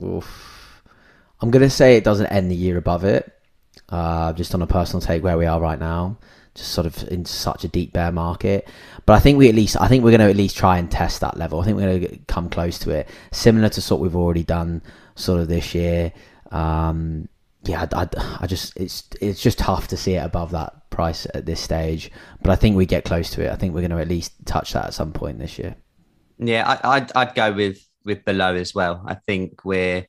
I'm 0.00 1.50
going 1.50 1.62
to 1.62 1.70
say 1.70 1.96
it 1.96 2.04
doesn't 2.04 2.26
end 2.26 2.50
the 2.50 2.56
year 2.56 2.76
above 2.76 3.04
it 3.04 3.32
uh, 3.88 4.32
just 4.32 4.54
on 4.54 4.62
a 4.62 4.66
personal 4.66 5.00
take 5.00 5.22
where 5.22 5.38
we 5.38 5.46
are 5.46 5.60
right 5.60 5.78
now, 5.78 6.16
just 6.54 6.72
sort 6.72 6.86
of 6.86 7.06
in 7.08 7.24
such 7.24 7.64
a 7.64 7.68
deep 7.68 7.92
bear 7.92 8.10
market. 8.10 8.66
But 9.06 9.14
I 9.14 9.20
think 9.20 9.38
we 9.38 9.48
at 9.48 9.54
least, 9.54 9.76
I 9.80 9.88
think 9.88 10.02
we're 10.02 10.10
going 10.10 10.20
to 10.20 10.30
at 10.30 10.36
least 10.36 10.56
try 10.56 10.78
and 10.78 10.90
test 10.90 11.20
that 11.20 11.36
level. 11.36 11.60
I 11.60 11.64
think 11.64 11.76
we're 11.76 11.98
going 11.98 12.08
to 12.08 12.18
come 12.26 12.48
close 12.48 12.78
to 12.80 12.90
it, 12.90 13.08
similar 13.32 13.68
to 13.70 13.80
sort 13.80 14.00
we've 14.00 14.16
already 14.16 14.44
done 14.44 14.82
sort 15.14 15.40
of 15.40 15.48
this 15.48 15.74
year. 15.74 16.12
Um, 16.50 17.28
yeah, 17.64 17.86
I, 17.92 18.02
I, 18.02 18.08
I, 18.40 18.46
just 18.46 18.76
it's 18.76 19.04
it's 19.20 19.40
just 19.40 19.58
tough 19.58 19.88
to 19.88 19.96
see 19.96 20.14
it 20.14 20.24
above 20.24 20.50
that 20.50 20.90
price 20.90 21.26
at 21.32 21.46
this 21.46 21.60
stage. 21.60 22.10
But 22.42 22.50
I 22.50 22.56
think 22.56 22.76
we 22.76 22.86
get 22.86 23.04
close 23.04 23.30
to 23.30 23.44
it. 23.44 23.52
I 23.52 23.56
think 23.56 23.74
we're 23.74 23.82
going 23.82 23.92
to 23.92 24.00
at 24.00 24.08
least 24.08 24.32
touch 24.46 24.72
that 24.72 24.86
at 24.86 24.94
some 24.94 25.12
point 25.12 25.38
this 25.38 25.58
year. 25.58 25.76
Yeah, 26.46 26.78
I, 26.82 26.96
I'd 26.96 27.12
I'd 27.14 27.34
go 27.34 27.52
with 27.52 27.86
with 28.04 28.24
below 28.24 28.54
as 28.54 28.74
well. 28.74 29.02
I 29.06 29.14
think 29.14 29.64
we're 29.64 30.06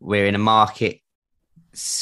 we're 0.00 0.26
in 0.26 0.34
a 0.34 0.38
market 0.38 1.00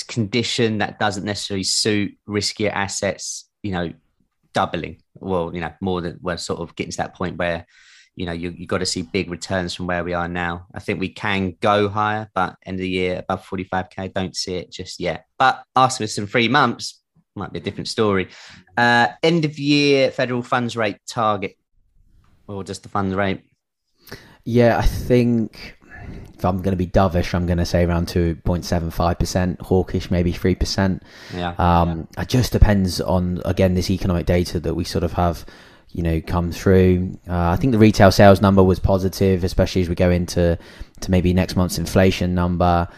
condition 0.09 0.79
that 0.79 0.99
doesn't 0.99 1.25
necessarily 1.25 1.65
suit 1.65 2.17
riskier 2.29 2.71
assets, 2.71 3.49
you 3.63 3.73
know, 3.73 3.93
doubling. 4.53 5.01
Well, 5.15 5.55
you 5.55 5.61
know, 5.61 5.73
more 5.81 6.01
than 6.01 6.19
we're 6.21 6.37
sort 6.37 6.61
of 6.61 6.75
getting 6.77 6.91
to 6.93 6.97
that 6.99 7.15
point 7.15 7.39
where, 7.39 7.67
you 8.15 8.27
know, 8.27 8.33
you 8.33 8.51
you 8.51 8.67
got 8.67 8.79
to 8.79 8.87
see 8.87 9.03
big 9.03 9.31
returns 9.31 9.75
from 9.75 9.87
where 9.87 10.05
we 10.05 10.15
are 10.15 10.29
now. 10.29 10.67
I 10.75 10.81
think 10.81 11.01
we 11.01 11.09
can 11.09 11.57
go 11.61 11.89
higher, 11.89 12.29
but 12.35 12.57
end 12.65 12.77
of 12.77 12.83
the 12.83 12.89
year 12.89 13.21
above 13.21 13.47
45k, 13.47 14.13
don't 14.13 14.37
see 14.37 14.57
it 14.57 14.71
just 14.71 15.01
yet. 15.01 15.27
But 15.39 15.63
after 15.75 16.07
some 16.07 16.27
three 16.27 16.49
months, 16.49 17.03
might 17.35 17.53
be 17.53 17.61
a 17.61 17.63
different 17.63 17.89
story. 17.89 18.29
Uh, 18.77 19.09
end 19.23 19.45
of 19.45 19.59
year 19.59 20.11
federal 20.11 20.43
funds 20.43 20.77
rate 20.77 20.99
target, 21.09 21.57
or 22.47 22.63
just 22.63 22.83
the 22.83 22.89
funds 22.89 23.15
rate? 23.15 23.43
Yeah, 24.45 24.79
I 24.79 24.87
think 24.87 25.77
if 26.43 26.45
I'm 26.45 26.57
going 26.61 26.77
to 26.77 26.77
be 26.77 26.89
dovish, 26.89 27.35
I'm 27.35 27.47
going 27.47 27.59
to 27.59 27.65
say 27.67 27.85
around 27.85 28.09
2.75%, 28.09 29.61
hawkish 29.61 30.11
maybe 30.11 30.33
3%. 30.33 31.01
Yeah. 31.33 31.55
Um, 31.57 32.09
yeah. 32.17 32.23
It 32.23 32.29
just 32.29 32.51
depends 32.51 33.01
on, 33.01 33.41
again, 33.45 33.75
this 33.75 33.91
economic 33.91 34.27
data 34.27 34.59
that 34.59 34.75
we 34.75 34.83
sort 34.83 35.05
of 35.05 35.13
have, 35.13 35.47
you 35.91 36.03
know, 36.03 36.21
come 36.21 36.51
through. 36.51 37.17
Uh, 37.29 37.51
I 37.51 37.57
think 37.57 37.71
the 37.71 37.79
retail 37.79 38.11
sales 38.11 38.41
number 38.41 38.65
was 38.65 38.81
positive, 38.81 39.45
especially 39.45 39.83
as 39.83 39.89
we 39.89 39.95
go 39.95 40.11
into 40.11 40.59
to 41.03 41.11
maybe 41.13 41.33
next 41.33 41.55
month's 41.55 41.79
inflation 41.79 42.35
number. 42.35 42.89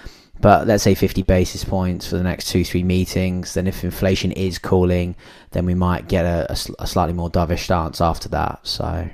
But 0.40 0.66
let's 0.66 0.83
say 0.83 0.94
50 0.94 1.22
basis 1.22 1.64
points 1.64 2.09
for 2.09 2.16
the 2.16 2.22
next 2.22 2.48
two, 2.48 2.64
three 2.64 2.83
meetings. 2.83 3.52
Then 3.52 3.66
if 3.66 3.85
inflation 3.85 4.33
is 4.33 4.59
cooling, 4.59 5.16
then 5.50 5.66
we 5.66 5.74
might 5.74 6.09
get 6.09 6.24
a, 6.24 6.50
a, 6.50 6.57
a 6.83 6.87
slightly 6.87 7.12
more 7.12 7.30
dovish 7.30 7.64
stance 7.64 8.00
after 8.00 8.30
that. 8.30 8.66
So, 8.66 9.11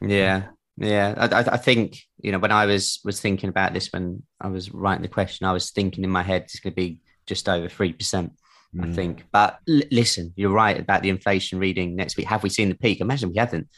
yeah. 0.00 0.48
Yeah, 0.80 1.14
I, 1.18 1.40
I, 1.40 1.56
think 1.58 1.98
you 2.22 2.32
know 2.32 2.38
when 2.38 2.50
I 2.50 2.64
was 2.64 3.00
was 3.04 3.20
thinking 3.20 3.50
about 3.50 3.74
this 3.74 3.92
when 3.92 4.22
I 4.40 4.48
was 4.48 4.72
writing 4.72 5.02
the 5.02 5.08
question, 5.08 5.46
I 5.46 5.52
was 5.52 5.70
thinking 5.72 6.04
in 6.04 6.10
my 6.10 6.22
head 6.22 6.42
it's 6.42 6.58
going 6.58 6.72
to 6.72 6.76
be 6.76 7.00
just 7.26 7.50
over 7.50 7.68
three 7.68 7.92
percent. 7.92 8.32
Mm. 8.74 8.88
I 8.90 8.94
think, 8.94 9.26
but 9.30 9.58
l- 9.68 9.82
listen, 9.90 10.32
you're 10.36 10.50
right 10.50 10.80
about 10.80 11.02
the 11.02 11.10
inflation 11.10 11.58
reading 11.58 11.96
next 11.96 12.16
week. 12.16 12.28
Have 12.28 12.42
we 12.42 12.48
seen 12.48 12.70
the 12.70 12.76
peak? 12.76 13.02
Imagine 13.02 13.28
we 13.28 13.36
haven't. 13.36 13.68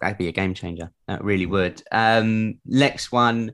That'd 0.00 0.18
be 0.18 0.26
a 0.26 0.32
game 0.32 0.52
changer. 0.52 0.90
That 1.06 1.22
really 1.22 1.46
mm. 1.46 1.50
would. 1.50 1.82
Um, 1.92 2.58
next 2.66 3.12
one, 3.12 3.52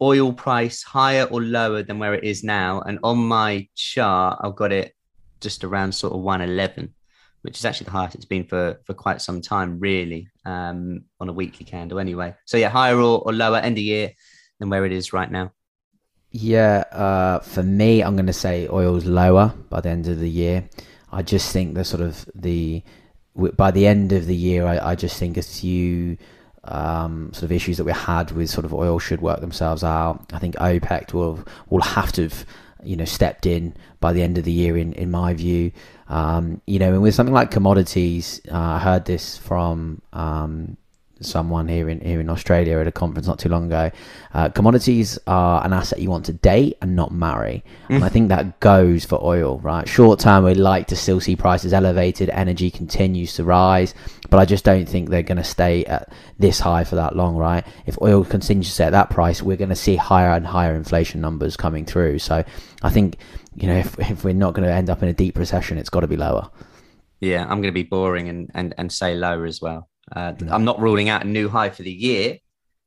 oil 0.00 0.32
price 0.32 0.84
higher 0.84 1.24
or 1.24 1.42
lower 1.42 1.82
than 1.82 1.98
where 1.98 2.14
it 2.14 2.22
is 2.22 2.44
now? 2.44 2.80
And 2.80 3.00
on 3.02 3.18
my 3.18 3.66
chart, 3.74 4.38
I've 4.40 4.54
got 4.54 4.70
it 4.70 4.94
just 5.40 5.64
around 5.64 5.92
sort 5.92 6.12
of 6.12 6.20
111 6.20 6.94
which 7.42 7.58
is 7.58 7.64
actually 7.64 7.86
the 7.86 7.92
highest 7.92 8.14
it's 8.14 8.24
been 8.24 8.44
for 8.44 8.80
for 8.84 8.94
quite 8.94 9.20
some 9.20 9.40
time, 9.40 9.78
really, 9.78 10.28
um, 10.44 11.04
on 11.20 11.28
a 11.28 11.32
weekly 11.32 11.64
candle 11.64 11.98
anyway. 11.98 12.34
So 12.44 12.56
yeah, 12.56 12.68
higher 12.68 12.96
or, 12.96 13.20
or 13.20 13.32
lower 13.32 13.58
end 13.58 13.78
of 13.78 13.84
year 13.84 14.12
than 14.58 14.70
where 14.70 14.84
it 14.84 14.92
is 14.92 15.12
right 15.12 15.30
now. 15.30 15.52
Yeah, 16.32 16.84
uh, 16.92 17.40
for 17.40 17.62
me, 17.62 18.02
I'm 18.02 18.14
going 18.14 18.26
to 18.26 18.32
say 18.32 18.68
oil's 18.68 19.04
lower 19.04 19.52
by 19.68 19.80
the 19.80 19.88
end 19.88 20.06
of 20.06 20.20
the 20.20 20.30
year. 20.30 20.68
I 21.10 21.22
just 21.22 21.52
think 21.52 21.74
the 21.74 21.84
sort 21.84 22.02
of 22.02 22.28
the 22.34 22.84
by 23.34 23.70
the 23.70 23.86
end 23.86 24.12
of 24.12 24.26
the 24.26 24.36
year, 24.36 24.66
I, 24.66 24.90
I 24.90 24.94
just 24.94 25.18
think 25.18 25.38
as 25.38 25.64
you 25.64 26.18
um, 26.64 27.32
sort 27.32 27.44
of 27.44 27.52
issues 27.52 27.78
that 27.78 27.84
we 27.84 27.92
had 27.92 28.30
with 28.32 28.50
sort 28.50 28.64
of 28.64 28.74
oil 28.74 28.98
should 28.98 29.20
work 29.20 29.40
themselves 29.40 29.82
out. 29.82 30.30
I 30.32 30.38
think 30.38 30.56
OPEC 30.56 31.12
will 31.12 31.44
will 31.68 31.82
have 31.82 32.12
to 32.12 32.22
have 32.22 32.44
you 32.82 32.96
know 32.96 33.04
stepped 33.04 33.46
in 33.46 33.74
by 34.00 34.12
the 34.12 34.22
end 34.22 34.38
of 34.38 34.44
the 34.44 34.52
year 34.52 34.76
in 34.76 34.92
in 34.94 35.10
my 35.10 35.34
view. 35.34 35.72
Um, 36.08 36.60
you 36.66 36.78
know, 36.78 36.92
and 36.92 37.02
with 37.02 37.14
something 37.14 37.34
like 37.34 37.50
commodities, 37.50 38.40
uh, 38.50 38.56
I 38.56 38.78
heard 38.78 39.04
this 39.04 39.36
from 39.36 40.02
um, 40.12 40.76
someone 41.20 41.68
here 41.68 41.88
in 41.88 42.00
here 42.00 42.20
in 42.20 42.28
Australia 42.28 42.78
at 42.78 42.86
a 42.86 42.92
conference 42.92 43.26
not 43.26 43.38
too 43.38 43.48
long 43.48 43.66
ago. 43.66 43.90
Uh, 44.32 44.48
commodities 44.48 45.18
are 45.26 45.64
an 45.64 45.72
asset 45.72 46.00
you 46.00 46.10
want 46.10 46.24
to 46.26 46.32
date 46.32 46.76
and 46.82 46.96
not 46.96 47.12
marry, 47.12 47.64
mm. 47.88 47.96
and 47.96 48.04
I 48.04 48.08
think 48.08 48.28
that 48.28 48.60
goes 48.60 49.04
for 49.04 49.22
oil. 49.22 49.58
Right, 49.60 49.88
short 49.88 50.20
term 50.20 50.44
we'd 50.44 50.56
like 50.56 50.86
to 50.88 50.96
still 50.96 51.20
see 51.20 51.36
prices 51.36 51.72
elevated, 51.72 52.30
energy 52.30 52.70
continues 52.70 53.34
to 53.34 53.44
rise, 53.44 53.94
but 54.30 54.38
I 54.38 54.44
just 54.44 54.64
don't 54.64 54.88
think 54.88 55.08
they're 55.08 55.22
going 55.22 55.38
to 55.38 55.44
stay 55.44 55.84
at 55.84 56.12
this 56.38 56.60
high 56.60 56.84
for 56.84 56.96
that 56.96 57.16
long. 57.16 57.36
Right, 57.36 57.66
if 57.86 58.00
oil 58.00 58.24
continues 58.24 58.68
to 58.68 58.72
stay 58.72 58.84
at 58.84 58.92
that 58.92 59.10
price, 59.10 59.42
we're 59.42 59.56
going 59.56 59.70
to 59.70 59.76
see 59.76 59.96
higher 59.96 60.32
and 60.32 60.46
higher 60.46 60.74
inflation 60.74 61.20
numbers 61.20 61.56
coming 61.56 61.84
through. 61.84 62.18
So 62.18 62.44
I 62.82 62.90
think 62.90 63.16
you 63.54 63.68
know 63.68 63.76
if 63.76 63.98
if 63.98 64.24
we're 64.24 64.34
not 64.34 64.54
going 64.54 64.66
to 64.66 64.72
end 64.72 64.90
up 64.90 65.02
in 65.02 65.08
a 65.08 65.14
deep 65.14 65.38
recession, 65.38 65.78
it's 65.78 65.90
got 65.90 66.00
to 66.00 66.06
be 66.06 66.16
lower. 66.16 66.50
Yeah, 67.20 67.42
I'm 67.42 67.60
going 67.60 67.64
to 67.64 67.72
be 67.72 67.82
boring 67.82 68.28
and, 68.28 68.50
and, 68.54 68.74
and 68.78 68.90
say 68.90 69.14
lower 69.14 69.44
as 69.44 69.60
well. 69.60 69.88
Uh, 70.14 70.34
I'm 70.48 70.64
not 70.64 70.80
ruling 70.80 71.08
out 71.08 71.24
a 71.24 71.28
new 71.28 71.48
high 71.48 71.70
for 71.70 71.82
the 71.82 71.92
year, 71.92 72.38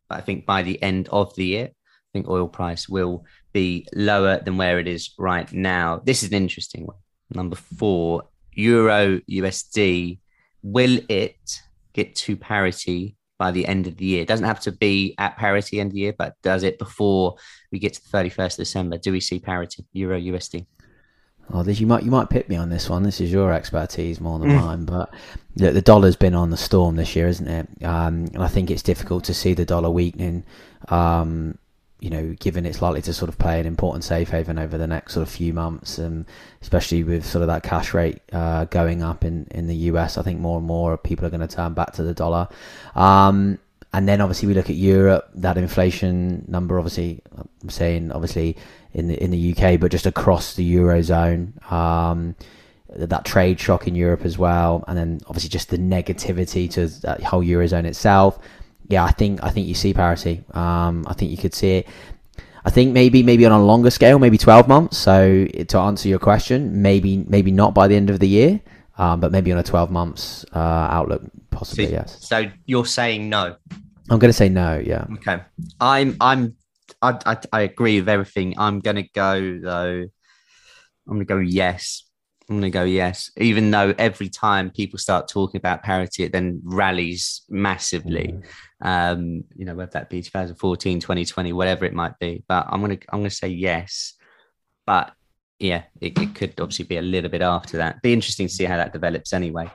but 0.09 0.17
I 0.17 0.21
think 0.21 0.45
by 0.45 0.63
the 0.63 0.81
end 0.81 1.09
of 1.11 1.35
the 1.35 1.45
year, 1.45 1.65
I 1.67 2.09
think 2.13 2.27
oil 2.27 2.47
price 2.47 2.87
will 2.89 3.25
be 3.53 3.87
lower 3.93 4.39
than 4.39 4.57
where 4.57 4.79
it 4.79 4.87
is 4.87 5.11
right 5.17 5.51
now. 5.51 6.01
This 6.03 6.23
is 6.23 6.29
an 6.29 6.35
interesting 6.35 6.85
one. 6.85 6.97
Number 7.33 7.55
four, 7.55 8.23
Euro 8.55 9.19
USD. 9.29 10.19
Will 10.61 10.99
it 11.09 11.61
get 11.93 12.15
to 12.15 12.37
parity 12.37 13.15
by 13.37 13.51
the 13.51 13.65
end 13.67 13.87
of 13.87 13.97
the 13.97 14.05
year? 14.05 14.21
It 14.21 14.27
doesn't 14.27 14.45
have 14.45 14.59
to 14.61 14.71
be 14.71 15.15
at 15.17 15.37
parity 15.37 15.79
end 15.79 15.87
of 15.87 15.93
the 15.93 16.01
year, 16.01 16.15
but 16.17 16.35
does 16.41 16.63
it 16.63 16.79
before 16.79 17.35
we 17.71 17.79
get 17.79 17.93
to 17.93 18.01
the 18.01 18.17
31st 18.17 18.53
of 18.53 18.57
December? 18.57 18.97
Do 18.97 19.11
we 19.11 19.19
see 19.19 19.39
parity 19.39 19.85
Euro 19.93 20.19
USD? 20.19 20.65
Oh, 21.51 21.61
this, 21.61 21.79
you 21.79 21.87
might 21.87 22.03
you 22.03 22.11
might 22.11 22.29
pick 22.29 22.47
me 22.49 22.55
on 22.55 22.69
this 22.69 22.89
one. 22.89 23.03
This 23.03 23.19
is 23.19 23.31
your 23.31 23.51
expertise 23.51 24.21
more 24.21 24.39
than 24.39 24.49
mm. 24.49 24.61
mine, 24.61 24.85
but 24.85 25.13
the, 25.55 25.71
the, 25.71 25.81
dollar's 25.81 26.15
been 26.15 26.33
on 26.33 26.49
the 26.49 26.57
storm 26.57 26.95
this 26.95 27.15
year, 27.15 27.27
isn't 27.27 27.47
it? 27.47 27.67
Um, 27.83 28.27
and 28.33 28.41
I 28.41 28.47
think 28.47 28.71
it's 28.71 28.81
difficult 28.81 29.25
to 29.25 29.33
see 29.33 29.53
the 29.53 29.65
dollar 29.65 29.89
weakening. 29.89 30.45
Um, 30.89 31.57
you 31.99 32.09
know, 32.09 32.35
given 32.39 32.65
it's 32.65 32.81
likely 32.81 33.01
to 33.01 33.13
sort 33.13 33.29
of 33.29 33.37
play 33.37 33.61
an 33.61 33.65
important 33.65 34.03
safe 34.03 34.29
haven 34.29 34.59
over 34.59 34.77
the 34.77 34.87
next 34.87 35.13
sort 35.13 35.25
of 35.25 35.33
few 35.33 35.53
months, 35.53 35.97
and 35.97 36.25
especially 36.61 37.03
with 37.03 37.25
sort 37.25 37.41
of 37.41 37.47
that 37.47 37.63
cash 37.63 37.93
rate 37.93 38.21
uh, 38.33 38.65
going 38.65 39.01
up 39.01 39.23
in, 39.23 39.47
in 39.51 39.67
the 39.67 39.75
US, 39.75 40.17
I 40.17 40.21
think 40.21 40.39
more 40.39 40.57
and 40.57 40.67
more 40.67 40.97
people 40.97 41.25
are 41.25 41.29
going 41.29 41.47
to 41.47 41.55
turn 41.55 41.73
back 41.73 41.93
to 41.93 42.03
the 42.03 42.13
dollar. 42.13 42.49
Um, 42.95 43.57
and 43.93 44.09
then 44.09 44.19
obviously 44.19 44.47
we 44.47 44.53
look 44.53 44.69
at 44.69 44.75
Europe, 44.75 45.29
that 45.35 45.57
inflation 45.57 46.43
number. 46.47 46.77
Obviously, 46.79 47.21
I'm 47.61 47.69
saying 47.69 48.11
obviously 48.11 48.57
in 48.93 49.07
the 49.07 49.21
in 49.21 49.31
the 49.31 49.55
UK, 49.55 49.79
but 49.79 49.91
just 49.91 50.05
across 50.05 50.53
the 50.55 50.75
eurozone. 50.75 51.71
Um, 51.71 52.35
that 52.95 53.25
trade 53.25 53.59
shock 53.59 53.87
in 53.87 53.95
Europe 53.95 54.23
as 54.23 54.37
well, 54.37 54.83
and 54.87 54.97
then 54.97 55.19
obviously 55.27 55.49
just 55.49 55.69
the 55.69 55.77
negativity 55.77 56.69
to 56.71 56.87
that 57.01 57.23
whole 57.23 57.43
eurozone 57.43 57.85
itself. 57.85 58.39
Yeah, 58.87 59.03
I 59.03 59.11
think 59.11 59.43
I 59.43 59.49
think 59.49 59.67
you 59.67 59.73
see 59.73 59.93
parity. 59.93 60.43
Um, 60.51 61.05
I 61.07 61.13
think 61.13 61.31
you 61.31 61.37
could 61.37 61.53
see 61.53 61.77
it. 61.77 61.87
I 62.65 62.69
think 62.69 62.93
maybe 62.93 63.23
maybe 63.23 63.45
on 63.45 63.51
a 63.51 63.63
longer 63.63 63.89
scale, 63.89 64.19
maybe 64.19 64.37
twelve 64.37 64.67
months. 64.67 64.97
So 64.97 65.45
to 65.45 65.77
answer 65.79 66.07
your 66.07 66.19
question, 66.19 66.81
maybe 66.81 67.25
maybe 67.27 67.51
not 67.51 67.73
by 67.73 67.87
the 67.87 67.95
end 67.95 68.09
of 68.09 68.19
the 68.19 68.27
year, 68.27 68.61
um, 68.97 69.19
but 69.19 69.31
maybe 69.31 69.51
on 69.51 69.57
a 69.57 69.63
twelve 69.63 69.89
months 69.89 70.45
uh, 70.53 70.59
outlook, 70.59 71.23
possibly. 71.49 71.87
So, 71.87 71.91
yes. 71.91 72.17
So 72.21 72.51
you're 72.65 72.85
saying 72.85 73.29
no. 73.29 73.55
I'm 74.09 74.19
going 74.19 74.29
to 74.29 74.37
say 74.37 74.49
no. 74.49 74.77
Yeah. 74.85 75.05
Okay. 75.13 75.41
I'm 75.79 76.15
I'm 76.21 76.55
I, 77.03 77.19
I, 77.25 77.37
I 77.51 77.61
agree 77.61 77.99
with 77.99 78.09
everything. 78.09 78.55
I'm 78.57 78.79
gonna 78.79 79.07
go 79.13 79.59
though. 79.61 80.05
I'm 81.07 81.13
gonna 81.13 81.25
go 81.25 81.37
yes. 81.37 82.05
I'm 82.49 82.57
gonna 82.57 82.69
go 82.69 82.83
yes. 82.83 83.29
Even 83.37 83.71
though 83.71 83.93
every 83.97 84.29
time 84.29 84.71
people 84.71 84.97
start 84.97 85.27
talking 85.27 85.57
about 85.57 85.83
parity, 85.83 86.23
it 86.23 86.31
then 86.31 86.61
rallies 86.63 87.43
massively. 87.49 88.35
Mm. 88.35 88.45
Um, 88.85 89.43
you 89.55 89.65
know, 89.65 89.75
whether 89.75 89.91
that 89.91 90.09
be 90.09 90.21
2014, 90.21 90.99
2020, 91.01 91.53
whatever 91.53 91.85
it 91.85 91.93
might 91.93 92.17
be. 92.19 92.43
But 92.47 92.67
I'm 92.69 92.79
gonna 92.79 92.97
I'm 93.09 93.19
gonna 93.19 93.29
say 93.29 93.49
yes. 93.49 94.13
But 94.85 95.13
yeah, 95.59 95.83
it, 95.99 96.17
it 96.17 96.35
could 96.35 96.59
obviously 96.59 96.85
be 96.85 96.97
a 96.97 97.01
little 97.01 97.29
bit 97.29 97.41
after 97.41 97.77
that. 97.77 98.01
Be 98.01 98.13
interesting 98.13 98.47
to 98.47 98.53
see 98.53 98.65
how 98.65 98.77
that 98.77 98.93
develops 98.93 99.33
anyway. 99.33 99.69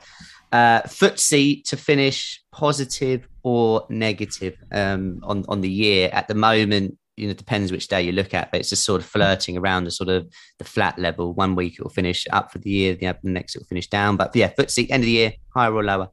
Uh, 0.50 0.80
FTSE 0.82 1.62
to 1.64 1.76
finish 1.76 2.42
positive 2.52 3.28
or 3.42 3.86
negative 3.90 4.56
um, 4.72 5.20
on 5.24 5.44
on 5.46 5.60
the 5.60 5.70
year 5.70 6.08
at 6.12 6.26
the 6.26 6.34
moment 6.34 6.96
you 7.18 7.28
know 7.28 7.34
depends 7.34 7.72
which 7.72 7.88
day 7.88 8.02
you 8.02 8.12
look 8.12 8.34
at, 8.34 8.50
but 8.50 8.60
it's 8.60 8.70
just 8.70 8.84
sort 8.84 9.00
of 9.00 9.06
flirting 9.06 9.58
around 9.58 9.84
the 9.84 9.90
sort 9.90 10.08
of 10.08 10.28
the 10.58 10.64
flat 10.64 10.98
level. 10.98 11.34
One 11.34 11.54
week 11.54 11.74
it 11.74 11.82
will 11.82 11.90
finish 11.90 12.26
up 12.30 12.52
for 12.52 12.58
the 12.58 12.70
year, 12.70 12.94
the 12.94 13.16
next 13.22 13.56
it 13.56 13.60
will 13.60 13.66
finish 13.66 13.88
down. 13.88 14.16
But 14.16 14.34
yeah, 14.34 14.50
FTSE 14.50 14.90
end 14.90 15.02
of 15.02 15.06
the 15.06 15.12
year 15.12 15.32
higher 15.54 15.72
or 15.72 15.84
lower. 15.84 16.08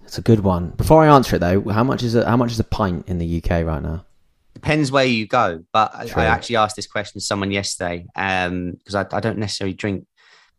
That's 0.00 0.18
a 0.18 0.22
good 0.22 0.40
one. 0.40 0.70
Before 0.70 1.04
I 1.04 1.14
answer 1.14 1.36
it 1.36 1.40
though, 1.40 1.62
how 1.68 1.84
much 1.84 2.02
is 2.02 2.14
a, 2.14 2.26
how 2.26 2.36
much 2.36 2.52
is 2.52 2.60
a 2.60 2.64
pint 2.64 3.08
in 3.08 3.18
the 3.18 3.42
UK 3.42 3.64
right 3.64 3.82
now? 3.82 4.04
Depends 4.54 4.90
where 4.90 5.04
you 5.04 5.26
go, 5.26 5.64
but 5.72 5.94
I, 5.94 6.08
I, 6.16 6.24
actually 6.24 6.56
asked 6.56 6.74
this 6.74 6.86
question 6.86 7.20
to 7.20 7.24
someone 7.24 7.52
yesterday 7.52 8.06
because 8.14 8.94
um, 8.94 9.06
I, 9.12 9.16
I, 9.16 9.20
don't 9.20 9.38
necessarily 9.38 9.74
drink 9.74 10.06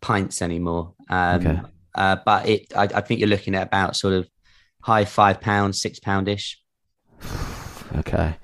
pints 0.02 0.42
anymore. 0.42 0.94
Um, 1.10 1.48
okay. 1.48 1.62
Uh, 1.96 2.18
but 2.26 2.48
it, 2.48 2.68
I, 2.76 2.84
I 2.84 3.02
think 3.02 3.20
you're 3.20 3.28
looking 3.28 3.56
at 3.56 3.68
about 3.68 3.96
sort 3.96 4.14
of 4.14 4.30
high 4.82 5.04
five 5.06 5.42
pounds, 5.42 5.82
six 5.82 6.00
poundish. 6.00 6.56
okay. 7.98 8.38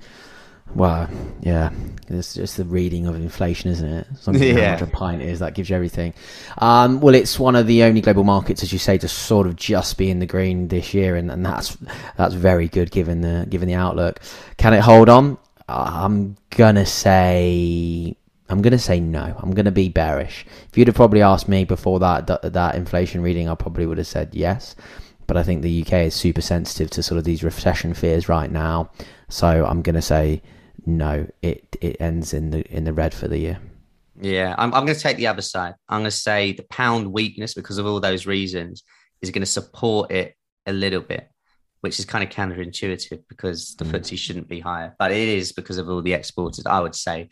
Well, 0.74 1.08
yeah, 1.40 1.70
it's 2.08 2.34
just 2.34 2.56
the 2.56 2.64
reading 2.64 3.06
of 3.06 3.16
inflation, 3.16 3.70
isn't 3.70 3.88
it? 3.88 4.06
Something 4.20 4.56
yeah. 4.56 4.64
how 4.64 4.72
much 4.72 4.82
a 4.82 4.86
pint 4.86 5.22
is 5.22 5.38
that 5.38 5.54
gives 5.54 5.70
you 5.70 5.76
everything. 5.76 6.12
Um, 6.58 7.00
well, 7.00 7.14
it's 7.14 7.38
one 7.38 7.56
of 7.56 7.66
the 7.66 7.82
only 7.82 8.00
global 8.00 8.24
markets, 8.24 8.62
as 8.62 8.72
you 8.72 8.78
say, 8.78 8.98
to 8.98 9.08
sort 9.08 9.46
of 9.46 9.56
just 9.56 9.96
be 9.96 10.10
in 10.10 10.18
the 10.18 10.26
green 10.26 10.68
this 10.68 10.92
year, 10.92 11.16
and, 11.16 11.30
and 11.30 11.44
that's 11.44 11.76
that's 12.16 12.34
very 12.34 12.68
good 12.68 12.90
given 12.90 13.22
the 13.22 13.46
given 13.48 13.68
the 13.68 13.74
outlook. 13.74 14.20
Can 14.56 14.74
it 14.74 14.80
hold 14.80 15.08
on? 15.08 15.38
I'm 15.68 16.36
gonna 16.50 16.86
say 16.86 18.16
I'm 18.48 18.62
gonna 18.62 18.78
say 18.78 19.00
no. 19.00 19.34
I'm 19.38 19.52
gonna 19.52 19.72
be 19.72 19.88
bearish. 19.88 20.46
If 20.68 20.78
you'd 20.78 20.88
have 20.88 20.94
probably 20.94 21.22
asked 21.22 21.48
me 21.48 21.64
before 21.64 21.98
that 22.00 22.26
that, 22.28 22.52
that 22.52 22.74
inflation 22.74 23.22
reading, 23.22 23.48
I 23.48 23.54
probably 23.54 23.86
would 23.86 23.98
have 23.98 24.06
said 24.06 24.30
yes. 24.32 24.76
But 25.26 25.36
I 25.36 25.42
think 25.42 25.62
the 25.62 25.82
UK 25.82 25.92
is 26.04 26.14
super 26.14 26.40
sensitive 26.40 26.90
to 26.90 27.02
sort 27.02 27.18
of 27.18 27.24
these 27.24 27.42
recession 27.42 27.94
fears 27.94 28.28
right 28.28 28.50
now. 28.50 28.90
So 29.28 29.66
I'm 29.66 29.82
gonna 29.82 30.02
say 30.02 30.42
no, 30.86 31.26
it 31.42 31.76
it 31.80 31.96
ends 32.00 32.32
in 32.32 32.50
the 32.50 32.64
in 32.72 32.84
the 32.84 32.92
red 32.92 33.12
for 33.12 33.28
the 33.28 33.38
year. 33.38 33.58
Yeah, 34.20 34.54
I'm, 34.56 34.72
I'm 34.72 34.86
going 34.86 34.96
to 34.96 35.02
take 35.02 35.18
the 35.18 35.26
other 35.26 35.42
side. 35.42 35.74
I'm 35.88 36.00
going 36.00 36.10
to 36.10 36.10
say 36.10 36.52
the 36.52 36.64
pound 36.70 37.12
weakness 37.12 37.52
because 37.52 37.76
of 37.76 37.86
all 37.86 38.00
those 38.00 38.26
reasons 38.26 38.82
is 39.20 39.30
going 39.30 39.42
to 39.42 39.46
support 39.46 40.10
it 40.10 40.34
a 40.64 40.72
little 40.72 41.02
bit, 41.02 41.28
which 41.82 41.98
is 41.98 42.06
kind 42.06 42.24
of 42.24 42.30
counterintuitive 42.30 43.24
because 43.28 43.74
the 43.76 43.84
mm. 43.84 43.90
FTSE 43.90 44.16
shouldn't 44.16 44.48
be 44.48 44.60
higher, 44.60 44.94
but 44.98 45.12
it 45.12 45.28
is 45.28 45.52
because 45.52 45.76
of 45.76 45.90
all 45.90 46.00
the 46.00 46.14
exporters. 46.14 46.64
I 46.66 46.80
would 46.80 46.94
say. 46.94 47.28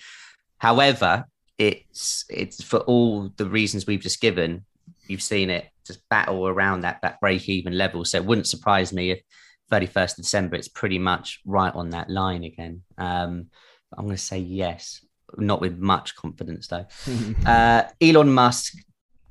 However, 0.59 1.25
it's 1.59 2.25
it's 2.29 2.63
for 2.63 2.81
all 2.81 3.31
the 3.37 3.47
reasons 3.47 3.87
we've 3.87 4.01
just 4.01 4.21
given. 4.21 4.65
You've 5.07 5.23
seen 5.23 5.51
it 5.51 5.67
just 5.87 6.01
battle 6.09 6.47
around 6.49 6.83
that 6.83 7.01
that 7.03 7.21
break 7.21 7.49
even 7.49 7.79
level, 7.79 8.05
so 8.05 8.19
it 8.19 8.25
wouldn't 8.25 8.47
surprise 8.47 8.93
me 8.93 9.11
if 9.11 9.21
31st 9.75 10.11
of 10.19 10.25
December, 10.25 10.57
it's 10.57 10.69
pretty 10.69 10.99
much 10.99 11.41
right 11.45 11.75
on 11.75 11.91
that 11.91 12.11
line 12.11 12.45
again. 12.45 12.83
Um, 12.99 13.47
I'm 13.97 14.05
going 14.05 14.17
to 14.17 14.23
say 14.23 14.39
yes, 14.39 15.05
not 15.37 15.61
with 15.61 15.79
much 15.79 16.15
confidence 16.17 16.69
though. 16.69 16.87
uh, 17.47 17.85
Elon 18.01 18.33
Musk 18.33 18.75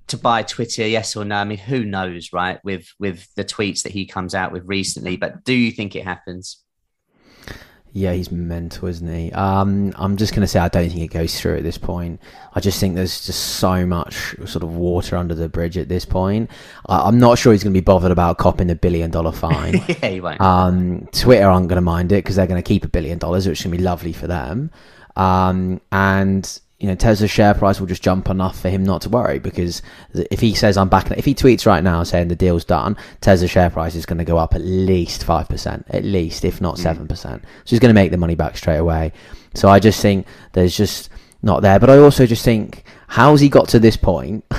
to 0.07 0.17
buy 0.17 0.43
Twitter, 0.43 0.85
yes 0.85 1.15
or 1.15 1.25
no? 1.25 1.35
I 1.35 1.43
mean, 1.43 1.57
who 1.57 1.85
knows, 1.85 2.33
right? 2.33 2.59
With 2.63 2.87
with 2.99 3.27
the 3.35 3.45
tweets 3.45 3.83
that 3.83 3.91
he 3.91 4.05
comes 4.05 4.35
out 4.35 4.51
with 4.51 4.63
recently, 4.65 5.17
but 5.17 5.43
do 5.43 5.53
you 5.53 5.71
think 5.71 5.95
it 5.95 6.03
happens? 6.03 6.62
Yeah, 7.95 8.13
he's 8.13 8.31
mental, 8.31 8.87
isn't 8.87 9.07
he? 9.07 9.31
Um, 9.33 9.93
I'm 9.97 10.17
just 10.17 10.33
going 10.33 10.41
to 10.41 10.47
say 10.47 10.59
I 10.59 10.67
don't 10.67 10.89
think 10.89 11.01
it 11.01 11.13
goes 11.13 11.39
through 11.39 11.57
at 11.57 11.63
this 11.63 11.77
point. 11.77 12.19
I 12.55 12.59
just 12.59 12.79
think 12.79 12.95
there's 12.95 13.23
just 13.23 13.39
so 13.57 13.85
much 13.85 14.35
sort 14.47 14.63
of 14.63 14.75
water 14.75 15.15
under 15.15 15.35
the 15.35 15.47
bridge 15.47 15.77
at 15.77 15.89
this 15.89 16.03
point. 16.03 16.49
I, 16.87 17.07
am 17.07 17.19
not 17.19 17.37
sure 17.37 17.53
he's 17.53 17.63
going 17.63 17.73
to 17.73 17.79
be 17.79 17.83
bothered 17.83 18.11
about 18.11 18.39
copping 18.39 18.71
a 18.71 18.75
billion 18.75 19.11
dollar 19.11 19.31
fine. 19.31 19.75
yeah, 19.87 20.09
he 20.09 20.21
won't. 20.21 20.41
Um, 20.41 21.07
Twitter 21.11 21.47
aren't 21.47 21.67
going 21.67 21.77
to 21.77 21.81
mind 21.81 22.11
it 22.11 22.23
because 22.23 22.35
they're 22.35 22.47
going 22.47 22.61
to 22.61 22.67
keep 22.67 22.83
a 22.83 22.89
billion 22.89 23.19
dollars, 23.19 23.47
which 23.47 23.59
is 23.59 23.63
going 23.63 23.73
to 23.73 23.77
be 23.77 23.83
lovely 23.83 24.11
for 24.11 24.25
them. 24.25 24.71
Um, 25.15 25.79
and 25.91 26.59
you 26.83 26.89
know, 26.89 26.95
Tesla's 26.95 27.31
share 27.31 27.53
price 27.53 27.79
will 27.79 27.87
just 27.87 28.03
jump 28.03 28.29
enough 28.29 28.59
for 28.59 28.67
him 28.69 28.83
not 28.83 29.01
to 29.03 29.09
worry 29.09 29.39
because 29.39 29.81
if 30.13 30.41
he 30.41 30.53
says 30.53 30.75
I'm 30.75 30.89
back, 30.89 31.09
if 31.11 31.23
he 31.23 31.33
tweets 31.33 31.65
right 31.65 31.81
now 31.81 32.03
saying 32.03 32.27
the 32.27 32.35
deal's 32.35 32.65
done, 32.65 32.97
Tesla's 33.21 33.51
share 33.51 33.69
price 33.69 33.95
is 33.95 34.05
going 34.05 34.17
to 34.17 34.25
go 34.25 34.37
up 34.37 34.53
at 34.53 34.59
least 34.59 35.25
5%, 35.25 35.83
at 35.89 36.03
least, 36.03 36.43
if 36.43 36.59
not 36.59 36.75
7%. 36.75 37.07
Mm. 37.07 37.17
So 37.17 37.39
he's 37.67 37.79
going 37.79 37.89
to 37.89 37.93
make 37.93 38.11
the 38.11 38.17
money 38.17 38.35
back 38.35 38.57
straight 38.57 38.79
away. 38.79 39.13
So 39.53 39.69
I 39.69 39.79
just 39.79 40.01
think 40.01 40.27
there's 40.51 40.75
just 40.75 41.09
not 41.41 41.61
there. 41.61 41.79
But 41.79 41.89
I 41.89 41.99
also 41.99 42.25
just 42.25 42.43
think, 42.43 42.83
how's 43.07 43.39
he 43.39 43.47
got 43.47 43.69
to 43.69 43.79
this 43.79 43.95
point 43.95 44.43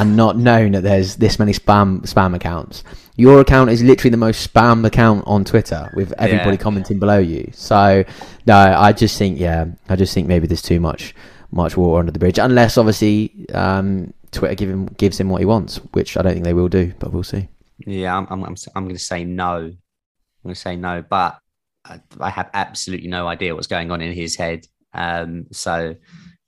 and 0.00 0.16
not 0.16 0.38
known 0.38 0.72
that 0.72 0.84
there's 0.84 1.16
this 1.16 1.38
many 1.38 1.52
spam 1.52 2.00
spam 2.06 2.34
accounts? 2.34 2.82
Your 3.16 3.40
account 3.40 3.68
is 3.68 3.82
literally 3.82 4.10
the 4.10 4.16
most 4.16 4.50
spam 4.50 4.86
account 4.86 5.24
on 5.26 5.44
Twitter 5.44 5.92
with 5.94 6.14
everybody 6.18 6.52
Yeah. 6.52 6.62
commenting 6.62 6.98
below 6.98 7.18
you. 7.18 7.50
So 7.52 8.04
no, 8.46 8.56
I 8.56 8.92
just 8.92 9.18
think 9.18 9.38
yeah, 9.38 9.66
I 9.90 9.96
just 9.96 10.14
think 10.14 10.28
maybe 10.28 10.46
there's 10.46 10.62
too 10.62 10.80
much 10.80 11.14
much 11.50 11.76
water 11.76 12.00
under 12.00 12.12
the 12.12 12.18
bridge. 12.18 12.38
Unless 12.38 12.78
obviously 12.78 13.46
um, 13.54 14.12
Twitter 14.30 14.54
give 14.54 14.68
him, 14.68 14.86
gives 14.86 15.18
him 15.18 15.28
what 15.28 15.40
he 15.40 15.46
wants, 15.46 15.76
which 15.92 16.16
I 16.16 16.22
don't 16.22 16.32
think 16.32 16.44
they 16.44 16.54
will 16.54 16.68
do, 16.68 16.92
but 16.98 17.12
we'll 17.12 17.22
see. 17.22 17.48
Yeah, 17.86 18.16
I'm 18.16 18.26
I'm 18.30 18.44
I'm, 18.44 18.56
I'm 18.74 18.84
going 18.84 18.96
to 18.96 19.02
say 19.02 19.24
no. 19.24 19.56
I'm 19.56 20.42
going 20.42 20.54
to 20.54 20.60
say 20.60 20.76
no, 20.76 21.02
but 21.08 21.38
I, 21.84 22.00
I 22.20 22.30
have 22.30 22.50
absolutely 22.54 23.08
no 23.08 23.28
idea 23.28 23.54
what's 23.54 23.66
going 23.66 23.90
on 23.90 24.00
in 24.00 24.12
his 24.12 24.36
head. 24.36 24.66
Um, 24.92 25.46
so 25.52 25.96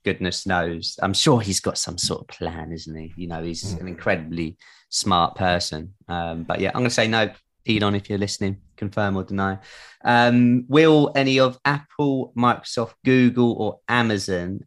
goodness 0.03 0.45
knows. 0.45 0.97
I'm 1.01 1.13
sure 1.13 1.41
he's 1.41 1.59
got 1.59 1.77
some 1.77 1.97
sort 1.97 2.21
of 2.21 2.27
plan, 2.27 2.71
isn't 2.71 2.95
he? 2.95 3.13
You 3.15 3.27
know, 3.27 3.43
he's 3.43 3.73
an 3.73 3.87
incredibly 3.87 4.57
smart 4.89 5.35
person. 5.35 5.93
Um, 6.07 6.43
but 6.43 6.59
yeah, 6.59 6.69
I'm 6.69 6.81
going 6.81 6.85
to 6.85 6.89
say 6.89 7.07
no. 7.07 7.31
Elon, 7.67 7.93
if 7.95 8.09
you're 8.09 8.17
listening, 8.17 8.57
confirm 8.75 9.15
or 9.15 9.23
deny. 9.23 9.59
Um, 10.03 10.65
will 10.67 11.11
any 11.15 11.39
of 11.39 11.59
Apple, 11.63 12.33
Microsoft, 12.35 12.93
Google, 13.05 13.53
or 13.53 13.79
Amazon 13.87 14.61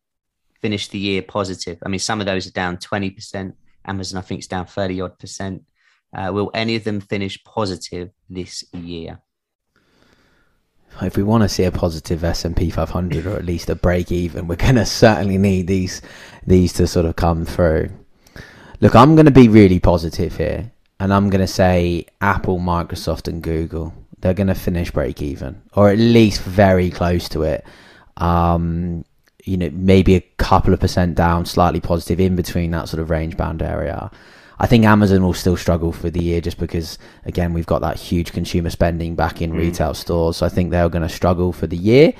finish 0.64 0.88
the 0.88 0.98
year 0.98 1.20
positive? 1.20 1.76
I 1.84 1.90
mean, 1.90 1.98
some 1.98 2.20
of 2.20 2.26
those 2.26 2.46
are 2.46 2.52
down 2.52 2.78
20%. 2.78 3.52
Amazon, 3.84 4.18
I 4.18 4.22
think, 4.22 4.40
is 4.40 4.46
down 4.46 4.64
30 4.64 5.02
odd 5.02 5.18
percent. 5.18 5.62
Uh, 6.16 6.30
will 6.32 6.50
any 6.54 6.74
of 6.74 6.84
them 6.84 7.02
finish 7.02 7.44
positive 7.44 8.08
this 8.30 8.64
year? 8.72 9.20
If 11.02 11.18
we 11.18 11.22
want 11.22 11.42
to 11.42 11.50
see 11.50 11.64
a 11.64 11.70
positive 11.70 12.24
S 12.24 12.46
and 12.46 12.56
P 12.56 12.70
500 12.70 13.26
or 13.26 13.36
at 13.36 13.44
least 13.44 13.68
a 13.68 13.74
break 13.74 14.10
even, 14.10 14.48
we're 14.48 14.56
going 14.56 14.76
to 14.76 14.86
certainly 14.86 15.36
need 15.36 15.66
these 15.66 16.00
these 16.46 16.72
to 16.74 16.86
sort 16.86 17.04
of 17.04 17.16
come 17.16 17.44
through. 17.44 17.90
Look, 18.80 18.94
I'm 18.94 19.14
going 19.16 19.26
to 19.26 19.32
be 19.42 19.48
really 19.48 19.80
positive 19.80 20.34
here, 20.38 20.72
and 20.98 21.12
I'm 21.12 21.28
going 21.28 21.42
to 21.42 21.54
say 21.62 22.06
Apple, 22.22 22.58
Microsoft, 22.58 23.28
and 23.28 23.42
Google. 23.42 23.92
They're 24.20 24.32
going 24.32 24.46
to 24.46 24.54
finish 24.54 24.90
break 24.90 25.20
even, 25.20 25.60
or 25.74 25.90
at 25.90 25.98
least 25.98 26.40
very 26.40 26.88
close 26.90 27.28
to 27.30 27.42
it. 27.42 27.66
Um, 28.16 29.04
you 29.44 29.56
know, 29.56 29.70
maybe 29.72 30.14
a 30.14 30.20
couple 30.38 30.72
of 30.74 30.80
percent 30.80 31.14
down, 31.14 31.46
slightly 31.46 31.80
positive 31.80 32.18
in 32.20 32.34
between 32.36 32.70
that 32.72 32.88
sort 32.88 33.00
of 33.00 33.10
range 33.10 33.36
bound 33.36 33.62
area. 33.62 34.10
I 34.58 34.66
think 34.66 34.84
Amazon 34.84 35.22
will 35.22 35.34
still 35.34 35.56
struggle 35.56 35.92
for 35.92 36.10
the 36.10 36.22
year 36.22 36.40
just 36.40 36.58
because, 36.58 36.96
again, 37.24 37.52
we've 37.52 37.66
got 37.66 37.80
that 37.82 37.96
huge 37.96 38.32
consumer 38.32 38.70
spending 38.70 39.14
back 39.16 39.42
in 39.42 39.52
Mm. 39.52 39.58
retail 39.58 39.94
stores. 39.94 40.36
So 40.38 40.46
I 40.46 40.48
think 40.48 40.70
they're 40.70 40.88
going 40.88 41.02
to 41.02 41.08
struggle 41.08 41.52
for 41.52 41.66
the 41.66 41.76
year. 41.76 42.12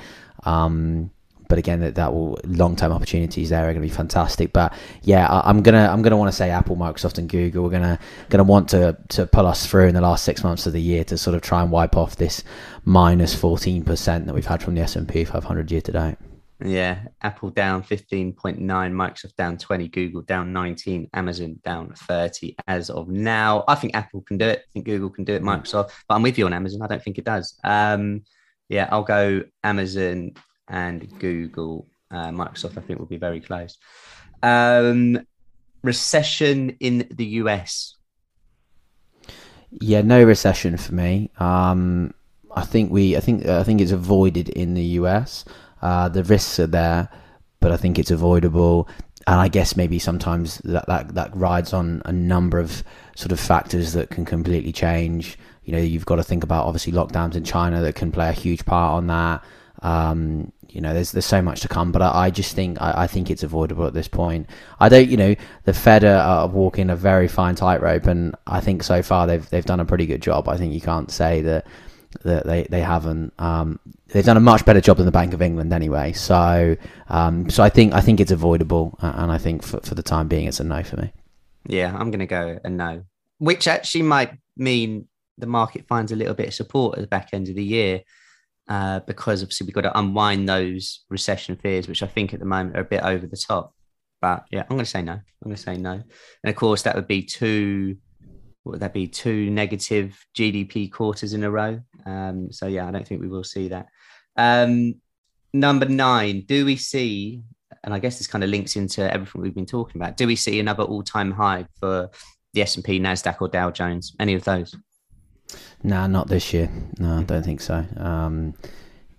Um, 0.43 1.11
but 1.47 1.57
again, 1.59 1.79
that, 1.81 1.95
that 1.95 2.11
will 2.13 2.39
long 2.43 2.75
term 2.75 2.91
opportunities 2.91 3.49
there 3.49 3.61
are 3.61 3.65
going 3.73 3.75
to 3.75 3.81
be 3.81 3.87
fantastic. 3.89 4.51
But 4.51 4.73
yeah, 5.03 5.27
I, 5.27 5.47
I'm 5.49 5.61
gonna 5.61 5.87
I'm 5.91 6.01
gonna 6.01 6.17
want 6.17 6.31
to 6.31 6.35
say 6.35 6.49
Apple, 6.49 6.75
Microsoft, 6.75 7.19
and 7.19 7.29
Google. 7.29 7.63
We're 7.63 7.69
gonna 7.69 7.99
gonna 8.29 8.43
want 8.43 8.69
to 8.69 8.97
to 9.09 9.27
pull 9.27 9.45
us 9.45 9.65
through 9.65 9.87
in 9.87 9.93
the 9.93 10.01
last 10.01 10.23
six 10.25 10.43
months 10.43 10.65
of 10.65 10.73
the 10.73 10.81
year 10.81 11.03
to 11.05 11.17
sort 11.19 11.35
of 11.35 11.41
try 11.43 11.61
and 11.61 11.69
wipe 11.71 11.95
off 11.95 12.15
this 12.15 12.43
minus 12.83 13.35
14 13.35 13.83
percent 13.83 14.25
that 14.25 14.33
we've 14.33 14.45
had 14.47 14.63
from 14.63 14.73
the 14.73 14.81
S 14.81 14.95
and 14.95 15.07
P 15.07 15.23
500 15.23 15.71
year 15.71 15.81
to 15.81 15.91
date. 15.91 16.17
Yeah, 16.63 16.99
Apple 17.21 17.49
down 17.49 17.83
15.9, 17.83 18.59
Microsoft 18.59 19.35
down 19.35 19.57
20, 19.57 19.89
Google 19.89 20.21
down 20.21 20.53
19, 20.53 21.09
Amazon 21.13 21.59
down 21.65 21.93
30 21.93 22.55
as 22.67 22.89
of 22.89 23.09
now. 23.09 23.65
I 23.67 23.75
think 23.75 23.93
Apple 23.93 24.21
can 24.21 24.37
do 24.37 24.47
it. 24.47 24.59
I 24.59 24.71
think 24.71 24.85
Google 24.85 25.09
can 25.09 25.25
do 25.25 25.33
it, 25.33 25.43
Microsoft, 25.43 25.91
but 26.07 26.15
I'm 26.15 26.21
with 26.21 26.37
you 26.37 26.45
on 26.45 26.53
Amazon. 26.53 26.81
I 26.81 26.87
don't 26.87 27.03
think 27.03 27.17
it 27.17 27.25
does. 27.25 27.59
Um, 27.65 28.23
yeah, 28.69 28.87
I'll 28.89 29.03
go 29.03 29.43
Amazon 29.63 30.31
and 30.69 31.19
Google. 31.19 31.87
Uh, 32.09 32.29
Microsoft, 32.29 32.77
I 32.77 32.81
think, 32.81 32.99
will 32.99 33.05
be 33.05 33.17
very 33.17 33.41
close. 33.41 33.77
Um, 34.41 35.27
recession 35.83 36.77
in 36.79 37.07
the 37.11 37.25
US. 37.25 37.95
Yeah, 39.71 40.01
no 40.03 40.23
recession 40.23 40.77
for 40.77 40.93
me. 40.93 41.31
Um, 41.37 42.13
I 42.55 42.63
think 42.63 42.91
we, 42.91 43.17
I 43.17 43.19
think, 43.19 43.45
I 43.45 43.63
think 43.63 43.81
it's 43.81 43.91
avoided 43.91 44.47
in 44.49 44.73
the 44.73 44.83
US. 45.01 45.43
Uh, 45.85 46.09
the 46.09 46.23
risks 46.23 46.59
are 46.59 46.65
there, 46.65 47.07
but 47.59 47.71
I 47.71 47.77
think 47.77 47.99
it's 47.99 48.09
avoidable. 48.09 48.89
And 49.27 49.39
I 49.39 49.49
guess 49.49 49.75
maybe 49.75 49.99
sometimes 49.99 50.57
that, 50.63 50.87
that 50.87 51.13
that 51.13 51.35
rides 51.35 51.73
on 51.73 52.01
a 52.05 52.11
number 52.11 52.57
of 52.57 52.83
sort 53.15 53.31
of 53.31 53.39
factors 53.39 53.93
that 53.93 54.09
can 54.09 54.25
completely 54.25 54.71
change. 54.71 55.37
You 55.63 55.73
know, 55.73 55.79
you've 55.79 56.07
got 56.07 56.15
to 56.15 56.23
think 56.23 56.43
about 56.43 56.65
obviously 56.65 56.91
lockdowns 56.91 57.35
in 57.35 57.43
China 57.43 57.81
that 57.81 57.93
can 57.93 58.11
play 58.11 58.29
a 58.29 58.33
huge 58.33 58.65
part 58.65 58.93
on 58.97 59.05
that. 59.07 59.43
Um, 59.83 60.51
you 60.69 60.81
know, 60.81 60.91
there's 60.95 61.11
there's 61.11 61.25
so 61.25 61.41
much 61.43 61.61
to 61.61 61.67
come, 61.67 61.91
but 61.91 62.01
I, 62.01 62.25
I 62.25 62.29
just 62.31 62.55
think 62.55 62.81
I, 62.81 63.03
I 63.03 63.07
think 63.07 63.29
it's 63.29 63.43
avoidable 63.43 63.85
at 63.85 63.93
this 63.93 64.07
point. 64.07 64.49
I 64.79 64.89
don't, 64.89 65.07
you 65.07 65.17
know, 65.17 65.35
the 65.65 65.73
Fed 65.73 66.03
are, 66.03 66.17
are 66.17 66.47
walking 66.47 66.89
a 66.89 66.95
very 66.95 67.27
fine 67.27 67.53
tightrope, 67.53 68.07
and 68.07 68.33
I 68.47 68.59
think 68.59 68.81
so 68.81 69.03
far 69.03 69.27
they've 69.27 69.47
they've 69.51 69.65
done 69.65 69.79
a 69.79 69.85
pretty 69.85 70.07
good 70.07 70.23
job. 70.23 70.49
I 70.49 70.57
think 70.57 70.73
you 70.73 70.81
can't 70.81 71.11
say 71.11 71.41
that 71.41 71.67
that 72.23 72.45
they, 72.45 72.63
they 72.63 72.81
haven't. 72.81 73.33
Um, 73.39 73.79
they've 74.07 74.25
done 74.25 74.37
a 74.37 74.41
much 74.41 74.65
better 74.65 74.81
job 74.81 74.97
than 74.97 75.05
the 75.05 75.11
Bank 75.11 75.33
of 75.33 75.41
England 75.41 75.73
anyway. 75.73 76.13
So 76.13 76.75
um, 77.09 77.49
so 77.49 77.63
I 77.63 77.69
think 77.69 77.93
I 77.93 78.01
think 78.01 78.19
it's 78.19 78.31
avoidable, 78.31 78.97
and 79.01 79.31
I 79.31 79.37
think 79.37 79.63
for, 79.63 79.79
for 79.81 79.95
the 79.95 80.03
time 80.03 80.27
being, 80.27 80.47
it's 80.47 80.59
a 80.59 80.63
no 80.63 80.83
for 80.83 80.97
me. 80.97 81.11
Yeah, 81.67 81.95
I'm 81.97 82.11
going 82.11 82.19
to 82.19 82.25
go 82.25 82.59
a 82.63 82.69
no, 82.69 83.03
which 83.39 83.67
actually 83.67 84.03
might 84.03 84.31
mean 84.57 85.07
the 85.37 85.47
market 85.47 85.87
finds 85.87 86.11
a 86.11 86.15
little 86.15 86.33
bit 86.33 86.47
of 86.47 86.53
support 86.53 86.97
at 86.97 87.01
the 87.01 87.07
back 87.07 87.29
end 87.33 87.49
of 87.49 87.55
the 87.55 87.63
year 87.63 88.01
uh, 88.67 88.99
because 89.01 89.43
obviously 89.43 89.65
we've 89.65 89.75
got 89.75 89.81
to 89.81 89.97
unwind 89.97 90.47
those 90.47 91.03
recession 91.09 91.55
fears, 91.55 91.87
which 91.87 92.03
I 92.03 92.07
think 92.07 92.33
at 92.33 92.39
the 92.39 92.45
moment 92.45 92.77
are 92.77 92.81
a 92.81 92.85
bit 92.85 93.03
over 93.03 93.27
the 93.27 93.37
top. 93.37 93.73
But 94.21 94.45
yeah, 94.51 94.61
I'm 94.61 94.69
going 94.69 94.79
to 94.79 94.85
say 94.85 95.01
no. 95.01 95.13
I'm 95.13 95.23
going 95.43 95.55
to 95.55 95.61
say 95.61 95.77
no. 95.77 95.91
And 95.91 96.49
of 96.49 96.55
course, 96.55 96.83
that 96.83 96.95
would 96.95 97.07
be 97.07 97.23
two. 97.23 97.97
What 98.65 98.71
would 98.71 98.79
that 98.81 98.93
be? 98.93 99.07
Two 99.07 99.51
negative 99.51 100.25
GDP 100.35 100.91
quarters 100.91 101.33
in 101.33 101.43
a 101.43 101.51
row. 101.51 101.79
Um, 102.03 102.51
so 102.51 102.65
yeah, 102.65 102.87
I 102.87 102.91
don't 102.91 103.07
think 103.07 103.21
we 103.21 103.27
will 103.27 103.43
see 103.43 103.67
that. 103.67 103.85
Um, 104.35 104.95
number 105.53 105.85
nine. 105.85 106.45
Do 106.47 106.65
we 106.65 106.75
see? 106.75 107.43
And 107.83 107.93
I 107.93 107.99
guess 107.99 108.17
this 108.17 108.25
kind 108.25 108.43
of 108.43 108.49
links 108.49 108.75
into 108.75 109.13
everything 109.13 109.43
we've 109.43 109.53
been 109.53 109.67
talking 109.67 110.01
about. 110.01 110.17
Do 110.17 110.25
we 110.25 110.35
see 110.35 110.59
another 110.59 110.81
all-time 110.81 111.29
high 111.29 111.67
for 111.79 112.09
the 112.53 112.61
S 112.63 112.75
and 112.75 112.83
P, 112.83 112.99
Nasdaq, 112.99 113.39
or 113.39 113.49
Dow 113.49 113.69
Jones? 113.69 114.15
Any 114.19 114.33
of 114.33 114.43
those? 114.45 114.75
Nah, 115.83 116.07
not 116.07 116.27
this 116.27 116.51
year. 116.51 116.67
No, 116.97 117.19
I 117.19 117.23
don't 117.23 117.43
think 117.43 117.61
so. 117.61 117.85
Um, 117.97 118.55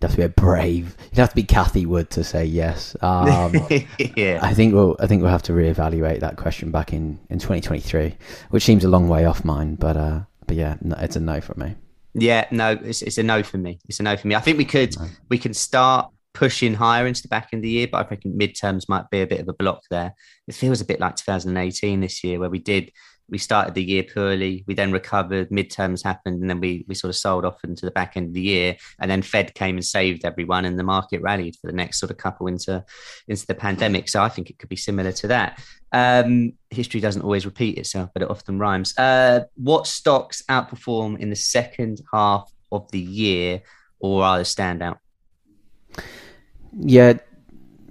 you'd 0.01 0.09
have 0.09 0.11
to 0.13 0.17
be 0.17 0.23
a 0.25 0.29
brave. 0.29 0.97
You'd 1.11 1.19
have 1.19 1.31
to 1.31 1.37
be 1.37 1.43
Cathie 1.43 1.87
Wood 1.87 2.11
to 2.11 2.25
say 2.25 2.45
yes. 2.45 2.97
Um, 3.01 3.55
yeah. 4.17 4.41
I 4.43 4.53
think 4.55 4.75
we'll. 4.75 4.97
I 4.99 5.07
think 5.07 5.23
we'll 5.23 5.31
have 5.31 5.43
to 5.45 5.53
reevaluate 5.53 6.21
that 6.21 6.37
question 6.37 6.71
back 6.71 6.93
in, 6.93 7.19
in 7.31 7.39
2023, 7.39 8.15
which 8.51 8.65
seems 8.65 8.85
a 8.85 8.89
long 8.89 9.09
way 9.09 9.25
off 9.25 9.45
mine. 9.45 9.77
But 9.77 9.97
uh, 9.97 10.21
but 10.47 10.57
yeah, 10.57 10.77
no, 10.83 10.97
it's 10.99 11.17
a 11.17 11.21
no 11.21 11.41
from 11.41 11.61
me. 11.61 11.75
Yeah, 12.15 12.47
no, 12.51 12.73
it's, 12.73 13.03
it's 13.03 13.19
a 13.19 13.23
no 13.23 13.43
for 13.43 13.59
me. 13.59 13.79
It's 13.89 14.01
a 14.01 14.03
no 14.03 14.17
for 14.17 14.27
me. 14.27 14.35
I 14.35 14.41
think 14.41 14.59
we 14.59 14.65
could 14.65 14.95
we 15.29 15.39
can 15.39 15.55
start 15.55 16.11
pushing 16.33 16.75
higher 16.75 17.07
into 17.07 17.23
the 17.23 17.29
back 17.29 17.49
end 17.53 17.61
of 17.61 17.63
the 17.63 17.71
year, 17.71 17.89
but 17.91 18.07
I 18.07 18.11
reckon 18.11 18.39
midterms 18.39 18.89
might 18.89 19.09
be 19.11 19.23
a 19.23 19.27
bit 19.27 19.41
of 19.41 19.49
a 19.49 19.55
block 19.55 19.83
there. 19.91 20.15
It 20.47 20.55
feels 20.55 20.83
a 20.83 20.85
bit 20.85 21.01
like 21.01 21.17
2018 21.17 22.01
this 22.01 22.23
year, 22.23 22.39
where 22.39 22.51
we 22.51 22.59
did 22.59 22.93
we 23.29 23.39
started 23.39 23.75
the 23.75 23.83
year 23.83 24.03
poorly, 24.03 24.65
we 24.67 24.75
then 24.75 24.93
recovered, 24.93 25.51
midterms 25.51 26.03
happened, 26.03 26.41
and 26.41 26.49
then 26.49 26.61
we 26.61 26.85
we 26.89 26.95
sort 26.95 27.09
of 27.09 27.17
sold 27.17 27.45
off 27.45 27.65
into 27.65 27.85
the 27.85 27.91
back 27.91 28.17
end 28.17 28.29
of 28.29 28.35
the 28.35 28.41
year, 28.41 28.77
and 28.99 29.11
then 29.11 29.23
Fed 29.23 29.55
came 29.55 29.77
and 29.77 29.85
saved 29.85 30.25
everyone, 30.25 30.65
and 30.65 30.79
the 30.79 30.85
market 30.85 31.21
rallied 31.23 31.57
for 31.57 31.67
the 31.67 31.77
next 31.77 31.99
sort 31.99 32.11
of 32.11 32.19
couple 32.19 32.47
into 32.47 32.85
into 33.29 33.47
the 33.47 33.55
pandemic. 33.55 34.09
So 34.09 34.23
I 34.23 34.29
think 34.29 34.51
it 34.51 34.59
could 34.59 34.69
be 34.69 34.77
similar 34.77 35.13
to 35.13 35.29
that. 35.29 35.63
Um, 35.93 36.53
history 36.71 37.01
doesn't 37.01 37.23
always 37.23 37.47
repeat 37.47 37.79
itself, 37.79 38.11
but 38.13 38.23
it 38.23 38.31
often 38.31 38.59
rhymes. 38.59 38.97
Uh, 38.99 39.45
what 39.55 39.87
stocks 39.87 40.43
outperform 40.49 41.19
in 41.19 41.31
the 41.31 41.37
second 41.37 42.03
half 42.13 42.53
of 42.71 42.91
the 42.91 43.01
year, 43.01 43.63
or 43.99 44.23
are 44.23 44.39
the 44.39 44.45
standout? 44.45 44.99
Yeah, 46.79 47.15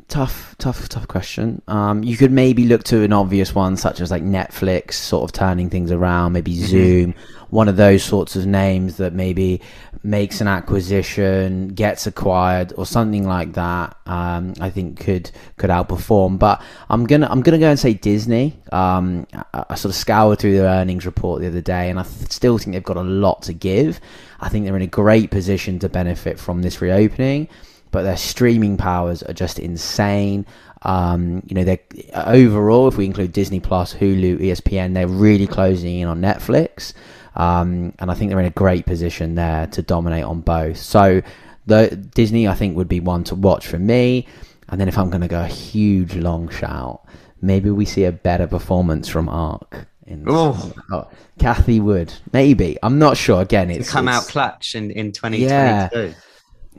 tough, 0.08 0.56
tough, 0.58 0.88
tough 0.88 1.08
question. 1.08 1.62
Um, 1.68 2.04
you 2.04 2.18
could 2.18 2.32
maybe 2.32 2.66
look 2.66 2.84
to 2.86 3.04
an 3.04 3.14
obvious 3.14 3.56
one, 3.56 3.78
such 3.78 4.02
as 4.02 4.12
like 4.12 4.24
Netflix, 4.24 4.94
sort 4.94 5.24
of 5.24 5.32
turning 5.32 5.70
things 5.70 5.92
around. 5.92 6.34
Maybe 6.34 6.56
Zoom, 6.56 7.14
one 7.50 7.68
of 7.68 7.76
those 7.76 8.04
sorts 8.04 8.36
of 8.36 8.46
names 8.46 8.98
that 8.98 9.14
maybe 9.14 9.62
makes 10.04 10.42
an 10.42 10.48
acquisition, 10.48 11.70
gets 11.70 12.06
acquired, 12.06 12.74
or 12.78 12.86
something 12.86 13.28
like 13.28 13.54
that. 13.54 13.98
Um, 14.06 14.54
I 14.62 14.70
think 14.70 15.00
could 15.00 15.32
could 15.58 15.70
outperform. 15.70 16.38
But 16.38 16.62
I'm 16.90 17.06
gonna 17.06 17.28
I'm 17.30 17.42
gonna 17.42 17.60
go 17.60 17.70
and 17.70 17.80
say 17.80 17.94
Disney. 17.94 18.60
Um, 18.72 19.28
I, 19.54 19.66
I 19.72 19.76
sort 19.76 19.90
of 19.90 19.96
scoured 19.96 20.40
through 20.40 20.58
their 20.58 20.68
earnings 20.68 21.06
report 21.06 21.42
the 21.42 21.48
other 21.48 21.62
day, 21.62 21.90
and 21.90 22.00
I 22.00 22.04
th- 22.04 22.32
still 22.32 22.58
think 22.58 22.74
they've 22.74 22.84
got 22.84 22.98
a 22.98 23.04
lot 23.04 23.42
to 23.44 23.54
give. 23.54 24.00
I 24.40 24.50
think 24.50 24.66
they're 24.66 24.76
in 24.76 24.82
a 24.82 24.88
great 24.88 25.32
position 25.32 25.80
to 25.80 25.90
benefit 25.90 26.40
from 26.40 26.62
this 26.62 26.82
reopening 26.82 27.48
but 27.96 28.04
their 28.04 28.18
streaming 28.18 28.76
powers 28.76 29.24
are 29.24 29.32
just 29.32 29.58
insane. 29.58 30.46
Um, 30.82 31.42
you 31.48 31.56
know, 31.56 31.64
they 31.64 31.80
overall, 32.14 32.90
if 32.90 32.98
we 32.98 33.06
include 33.06 33.32
Disney 33.32 33.62
Plus, 33.62 33.94
Hulu, 33.94 34.42
ESPN, 34.42 34.94
they're 34.94 35.08
really 35.08 35.48
closing 35.48 36.00
in 36.02 36.10
on 36.10 36.20
Netflix, 36.20 36.92
um, 37.36 37.94
and 38.00 38.12
I 38.12 38.14
think 38.14 38.30
they're 38.32 38.40
in 38.42 38.48
a 38.48 38.50
great 38.50 38.86
position 38.86 39.36
there 39.36 39.68
to 39.68 39.82
dominate 39.82 40.26
on 40.26 40.42
both. 40.42 40.76
So, 40.76 41.22
the 41.68 41.96
Disney, 41.96 42.50
I 42.50 42.54
think, 42.54 42.76
would 42.76 42.90
be 42.90 43.00
one 43.00 43.24
to 43.26 43.36
watch 43.36 43.66
for 43.66 43.80
me. 43.80 44.28
And 44.68 44.82
then, 44.82 44.90
if 44.90 44.98
I'm 44.98 45.10
going 45.10 45.22
to 45.22 45.30
go 45.30 45.40
a 45.40 45.48
huge 45.48 46.18
long 46.18 46.50
shout, 46.50 47.02
maybe 47.42 47.70
we 47.70 47.86
see 47.86 48.04
a 48.04 48.12
better 48.12 48.46
performance 48.46 49.08
from 49.08 49.30
ARK 49.30 49.88
In 50.06 50.26
oh. 50.28 50.74
oh. 50.92 51.08
Cathie 51.40 51.80
Wood, 51.80 52.12
maybe. 52.34 52.78
I'm 52.84 53.00
not 53.00 53.16
sure. 53.16 53.42
Again, 53.42 53.72
it's 53.72 53.90
come 53.90 54.10
it's, 54.10 54.18
out 54.18 54.28
clutch 54.28 54.76
in 54.76 54.92
in 54.92 55.14
2022. 55.14 55.46
Yeah, 55.46 56.12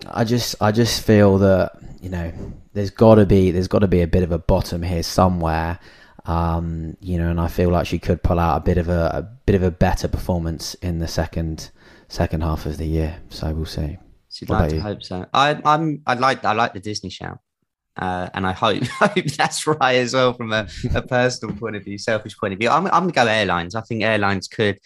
I 0.06 0.24
just 0.24 0.56
I 0.60 0.72
just 0.72 1.02
feel 1.02 1.38
that 1.38 1.72
you 2.00 2.08
know 2.08 2.32
there's 2.72 2.90
got 2.90 3.16
to 3.16 3.26
be 3.26 3.50
there's 3.50 3.68
got 3.68 3.80
to 3.80 3.88
be 3.88 4.02
a 4.02 4.06
bit 4.06 4.22
of 4.22 4.32
a 4.32 4.38
bottom 4.38 4.82
here 4.82 5.02
somewhere. 5.02 5.78
Um, 6.26 6.96
you 7.00 7.18
know, 7.18 7.30
and 7.30 7.40
I 7.40 7.46
feel 7.46 7.70
like 7.70 7.86
she 7.86 7.98
could 7.98 8.22
pull 8.22 8.40
out 8.40 8.56
a 8.56 8.60
bit 8.60 8.78
of 8.78 8.88
a, 8.88 9.10
a 9.14 9.22
bit 9.22 9.54
of 9.54 9.62
a 9.62 9.70
better 9.70 10.08
performance 10.08 10.74
in 10.74 10.98
the 10.98 11.08
second 11.08 11.70
second 12.08 12.42
half 12.42 12.66
of 12.66 12.78
the 12.78 12.86
year. 12.86 13.20
So 13.28 13.52
we'll 13.52 13.64
see. 13.64 13.98
She'd 14.30 14.48
what 14.48 14.60
like 14.60 14.70
to 14.70 14.76
you? 14.76 14.82
hope 14.82 15.02
so. 15.02 15.26
I, 15.32 15.60
I'm 15.64 16.02
I 16.06 16.14
like 16.14 16.44
I 16.44 16.52
like 16.52 16.74
the 16.74 16.80
Disney 16.80 17.10
shout. 17.10 17.38
Uh, 17.96 18.28
and 18.34 18.46
I 18.46 18.52
hope, 18.52 18.82
hope 18.98 19.24
that's 19.24 19.66
right 19.66 19.96
as 19.96 20.12
well 20.12 20.34
from 20.34 20.52
a, 20.52 20.68
a 20.94 21.00
personal 21.00 21.56
point 21.56 21.76
of 21.76 21.84
view, 21.84 21.96
selfish 21.96 22.36
point 22.36 22.52
of 22.52 22.58
view. 22.58 22.68
I'm, 22.68 22.86
I'm 22.88 23.04
going 23.04 23.08
to 23.08 23.14
go 23.14 23.26
airlines. 23.26 23.74
I 23.74 23.80
think 23.80 24.02
airlines 24.02 24.48
could 24.48 24.78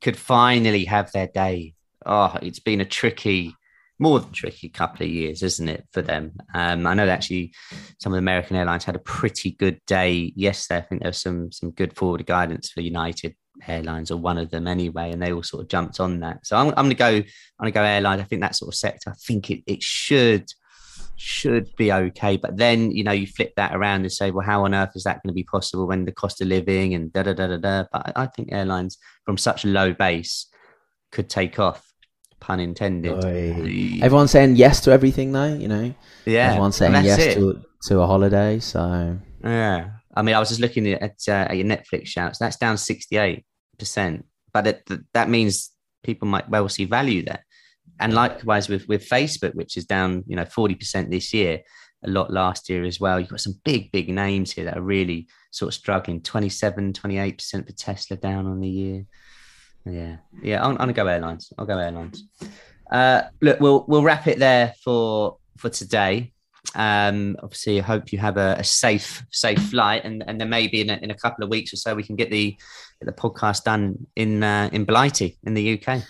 could 0.00 0.16
finally 0.16 0.84
have 0.84 1.12
their 1.12 1.28
day. 1.28 1.74
Oh, 2.04 2.36
it's 2.42 2.60
been 2.60 2.80
a 2.80 2.84
tricky, 2.84 3.54
more 3.98 4.20
than 4.20 4.32
tricky 4.32 4.68
couple 4.68 5.04
of 5.04 5.12
years, 5.12 5.42
isn't 5.42 5.68
it, 5.68 5.84
for 5.92 6.02
them? 6.02 6.32
Um, 6.54 6.86
I 6.86 6.94
know 6.94 7.06
that 7.06 7.12
actually 7.12 7.52
some 8.00 8.12
of 8.12 8.16
the 8.16 8.20
American 8.20 8.56
airlines 8.56 8.84
had 8.84 8.96
a 8.96 9.00
pretty 9.00 9.52
good 9.52 9.80
day 9.86 10.32
yesterday. 10.36 10.78
I 10.78 10.82
think 10.82 11.02
there 11.02 11.10
was 11.10 11.20
some 11.20 11.50
some 11.52 11.70
good 11.72 11.94
forward 11.96 12.24
guidance 12.26 12.70
for 12.70 12.80
United 12.80 13.34
Airlines, 13.66 14.10
or 14.10 14.16
one 14.18 14.38
of 14.38 14.50
them 14.50 14.66
anyway, 14.66 15.12
and 15.12 15.20
they 15.20 15.32
all 15.32 15.42
sort 15.42 15.62
of 15.62 15.68
jumped 15.68 16.00
on 16.00 16.20
that. 16.20 16.46
So 16.46 16.56
I'm, 16.56 16.68
I'm 16.68 16.88
going 16.88 16.90
to 16.90 16.94
go. 16.94 17.06
I'm 17.06 17.24
going 17.60 17.72
to 17.72 17.78
go 17.78 17.82
airlines. 17.82 18.20
I 18.20 18.24
think 18.24 18.42
that 18.42 18.56
sort 18.56 18.72
of 18.72 18.76
sector. 18.76 19.10
I 19.10 19.14
think 19.14 19.50
it 19.50 19.62
it 19.66 19.82
should 19.82 20.46
should 21.18 21.74
be 21.76 21.92
okay. 21.92 22.36
But 22.36 22.56
then, 22.56 22.92
you 22.92 23.02
know, 23.02 23.12
you 23.12 23.26
flip 23.26 23.52
that 23.56 23.74
around 23.74 24.02
and 24.02 24.12
say, 24.12 24.30
well, 24.30 24.46
how 24.46 24.64
on 24.64 24.74
earth 24.74 24.92
is 24.94 25.02
that 25.02 25.20
going 25.22 25.30
to 25.30 25.34
be 25.34 25.42
possible 25.42 25.86
when 25.86 26.04
the 26.04 26.12
cost 26.12 26.40
of 26.40 26.46
living 26.46 26.94
and 26.94 27.12
da 27.12 27.24
da 27.24 27.32
da 27.32 27.48
da 27.48 27.56
da? 27.56 27.84
But 27.92 28.12
I 28.16 28.26
think 28.26 28.50
airlines 28.52 28.98
from 29.26 29.36
such 29.36 29.64
a 29.64 29.68
low 29.68 29.92
base 29.92 30.46
could 31.10 31.28
take 31.28 31.58
off, 31.58 31.87
pun 32.40 32.60
intended. 32.60 33.24
Oy. 33.24 34.00
Everyone's 34.02 34.30
saying 34.30 34.56
yes 34.56 34.80
to 34.82 34.92
everything, 34.92 35.32
though, 35.32 35.54
you 35.54 35.68
know? 35.68 35.94
Yeah. 36.24 36.48
Everyone's 36.48 36.76
saying 36.76 37.04
yes 37.04 37.34
to, 37.34 37.62
to 37.84 38.00
a 38.00 38.06
holiday. 38.06 38.58
So, 38.58 39.18
yeah. 39.42 39.90
I 40.14 40.22
mean, 40.22 40.34
I 40.34 40.38
was 40.40 40.48
just 40.48 40.60
looking 40.60 40.86
at, 40.92 41.16
uh, 41.28 41.32
at 41.32 41.56
your 41.56 41.66
Netflix 41.66 42.06
shouts. 42.06 42.38
That's 42.38 42.56
down 42.56 42.76
68%. 42.76 43.42
But 44.52 44.66
it, 44.66 44.90
that 45.12 45.28
means 45.28 45.70
people 46.02 46.26
might 46.28 46.48
well 46.48 46.68
see 46.68 46.84
value 46.84 47.24
there. 47.24 47.44
And 48.00 48.14
likewise 48.14 48.68
with 48.68 48.86
with 48.86 49.08
Facebook, 49.08 49.54
which 49.54 49.76
is 49.76 49.84
down, 49.84 50.22
you 50.26 50.36
know, 50.36 50.44
40% 50.44 51.10
this 51.10 51.34
year, 51.34 51.62
a 52.04 52.08
lot 52.08 52.32
last 52.32 52.68
year 52.68 52.84
as 52.84 53.00
well. 53.00 53.18
You've 53.18 53.28
got 53.28 53.40
some 53.40 53.60
big, 53.64 53.90
big 53.90 54.08
names 54.08 54.52
here 54.52 54.64
that 54.66 54.76
are 54.76 54.82
really 54.82 55.28
sort 55.50 55.68
of 55.68 55.74
struggling. 55.74 56.22
27, 56.22 56.92
28% 56.92 57.66
for 57.66 57.72
Tesla 57.72 58.16
down 58.16 58.46
on 58.46 58.60
the 58.60 58.68
year. 58.68 59.06
Yeah. 59.88 60.16
Yeah, 60.42 60.64
I'm, 60.64 60.72
I'm 60.72 60.78
gonna 60.78 60.92
go 60.92 61.06
airlines. 61.06 61.52
I'll 61.58 61.66
go 61.66 61.78
airlines. 61.78 62.24
Uh, 62.90 63.22
look, 63.40 63.60
we'll 63.60 63.84
we'll 63.88 64.02
wrap 64.02 64.26
it 64.26 64.38
there 64.38 64.74
for 64.82 65.38
for 65.56 65.68
today. 65.68 66.32
Um, 66.74 67.36
obviously, 67.42 67.80
I 67.80 67.82
hope 67.82 68.12
you 68.12 68.18
have 68.18 68.36
a, 68.36 68.56
a, 68.58 68.64
safe 68.64 69.22
safe 69.30 69.60
flight, 69.70 70.04
and 70.04 70.22
and 70.26 70.40
then 70.40 70.50
maybe 70.50 70.80
in 70.80 70.90
a, 70.90 70.96
in 70.96 71.10
a 71.10 71.14
couple 71.14 71.44
of 71.44 71.50
weeks 71.50 71.72
or 71.72 71.76
so 71.76 71.94
we 71.94 72.02
can 72.02 72.16
get 72.16 72.30
the 72.30 72.56
get 73.00 73.06
the 73.06 73.12
podcast 73.12 73.64
done 73.64 74.06
in 74.16 74.42
uh, 74.42 74.68
in 74.72 74.84
Blighty 74.84 75.38
in 75.44 75.54
the 75.54 75.80
UK. 75.80 76.02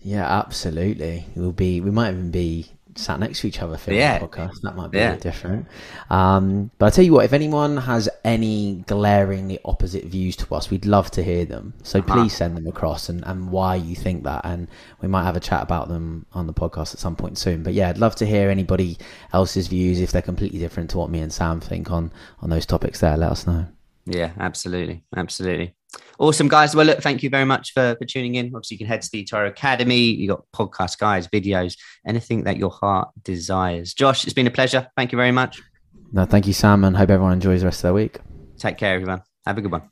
Yeah, 0.00 0.26
absolutely. 0.26 1.26
We'll 1.34 1.52
be. 1.52 1.80
We 1.80 1.90
might 1.90 2.10
even 2.10 2.30
be 2.30 2.72
sat 2.98 3.20
next 3.20 3.40
to 3.40 3.46
each 3.46 3.62
other 3.62 3.76
for 3.76 3.92
yeah. 3.92 4.18
the 4.18 4.26
podcast. 4.26 4.60
That 4.62 4.76
might 4.76 4.90
be 4.90 4.98
yeah. 4.98 5.10
A 5.10 5.12
bit 5.12 5.22
different. 5.22 5.66
Um, 6.10 6.70
but 6.78 6.86
I 6.86 6.90
tell 6.90 7.04
you 7.04 7.12
what, 7.12 7.24
if 7.24 7.32
anyone 7.32 7.76
has 7.76 8.08
any 8.24 8.84
glaringly 8.86 9.58
opposite 9.64 10.04
views 10.04 10.36
to 10.36 10.54
us, 10.54 10.70
we'd 10.70 10.84
love 10.84 11.10
to 11.12 11.22
hear 11.22 11.44
them. 11.44 11.74
So 11.82 12.00
uh-huh. 12.00 12.14
please 12.14 12.36
send 12.36 12.56
them 12.56 12.66
across 12.66 13.08
and, 13.08 13.24
and 13.24 13.50
why 13.50 13.76
you 13.76 13.94
think 13.94 14.24
that, 14.24 14.44
and 14.44 14.68
we 15.00 15.08
might 15.08 15.24
have 15.24 15.36
a 15.36 15.40
chat 15.40 15.62
about 15.62 15.88
them 15.88 16.26
on 16.32 16.46
the 16.46 16.54
podcast 16.54 16.94
at 16.94 17.00
some 17.00 17.16
point 17.16 17.38
soon. 17.38 17.62
But 17.62 17.74
yeah, 17.74 17.88
I'd 17.88 17.98
love 17.98 18.16
to 18.16 18.26
hear 18.26 18.50
anybody 18.50 18.98
else's 19.32 19.68
views 19.68 20.00
if 20.00 20.12
they're 20.12 20.22
completely 20.22 20.58
different 20.58 20.90
to 20.90 20.98
what 20.98 21.10
me 21.10 21.20
and 21.20 21.32
Sam 21.32 21.60
think 21.60 21.90
on 21.90 22.12
on 22.40 22.50
those 22.50 22.66
topics. 22.66 23.00
There, 23.00 23.16
let 23.16 23.30
us 23.30 23.46
know. 23.46 23.66
Yeah, 24.06 24.32
absolutely, 24.38 25.04
absolutely. 25.16 25.74
Awesome, 26.18 26.48
guys. 26.48 26.74
Well, 26.74 26.86
look, 26.86 27.00
thank 27.00 27.22
you 27.22 27.30
very 27.30 27.44
much 27.44 27.72
for, 27.72 27.96
for 27.98 28.04
tuning 28.04 28.34
in. 28.34 28.46
Obviously, 28.46 28.74
you 28.74 28.78
can 28.78 28.86
head 28.86 29.02
to 29.02 29.10
the 29.10 29.24
eToro 29.24 29.48
Academy. 29.48 30.00
You 30.00 30.28
got 30.28 30.44
podcast 30.54 30.98
guys, 30.98 31.28
videos, 31.28 31.78
anything 32.06 32.44
that 32.44 32.56
your 32.56 32.70
heart 32.70 33.08
desires. 33.22 33.94
Josh, 33.94 34.24
it's 34.24 34.34
been 34.34 34.46
a 34.46 34.50
pleasure. 34.50 34.88
Thank 34.96 35.12
you 35.12 35.16
very 35.16 35.32
much. 35.32 35.62
No, 36.12 36.24
thank 36.24 36.46
you, 36.46 36.52
Sam, 36.52 36.84
and 36.84 36.96
hope 36.96 37.10
everyone 37.10 37.34
enjoys 37.34 37.60
the 37.60 37.66
rest 37.66 37.78
of 37.78 37.82
their 37.82 37.94
week. 37.94 38.18
Take 38.58 38.78
care, 38.78 38.94
everyone. 38.94 39.22
Have 39.46 39.58
a 39.58 39.60
good 39.60 39.72
one. 39.72 39.82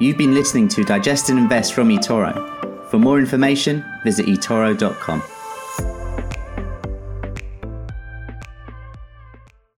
You've 0.00 0.16
been 0.16 0.32
listening 0.32 0.68
to 0.68 0.84
Digest 0.84 1.28
and 1.28 1.38
Invest 1.38 1.74
from 1.74 1.90
eToro. 1.90 2.88
For 2.90 2.98
more 2.98 3.18
information, 3.18 3.84
visit 4.02 4.26
eToro.com. 4.26 5.22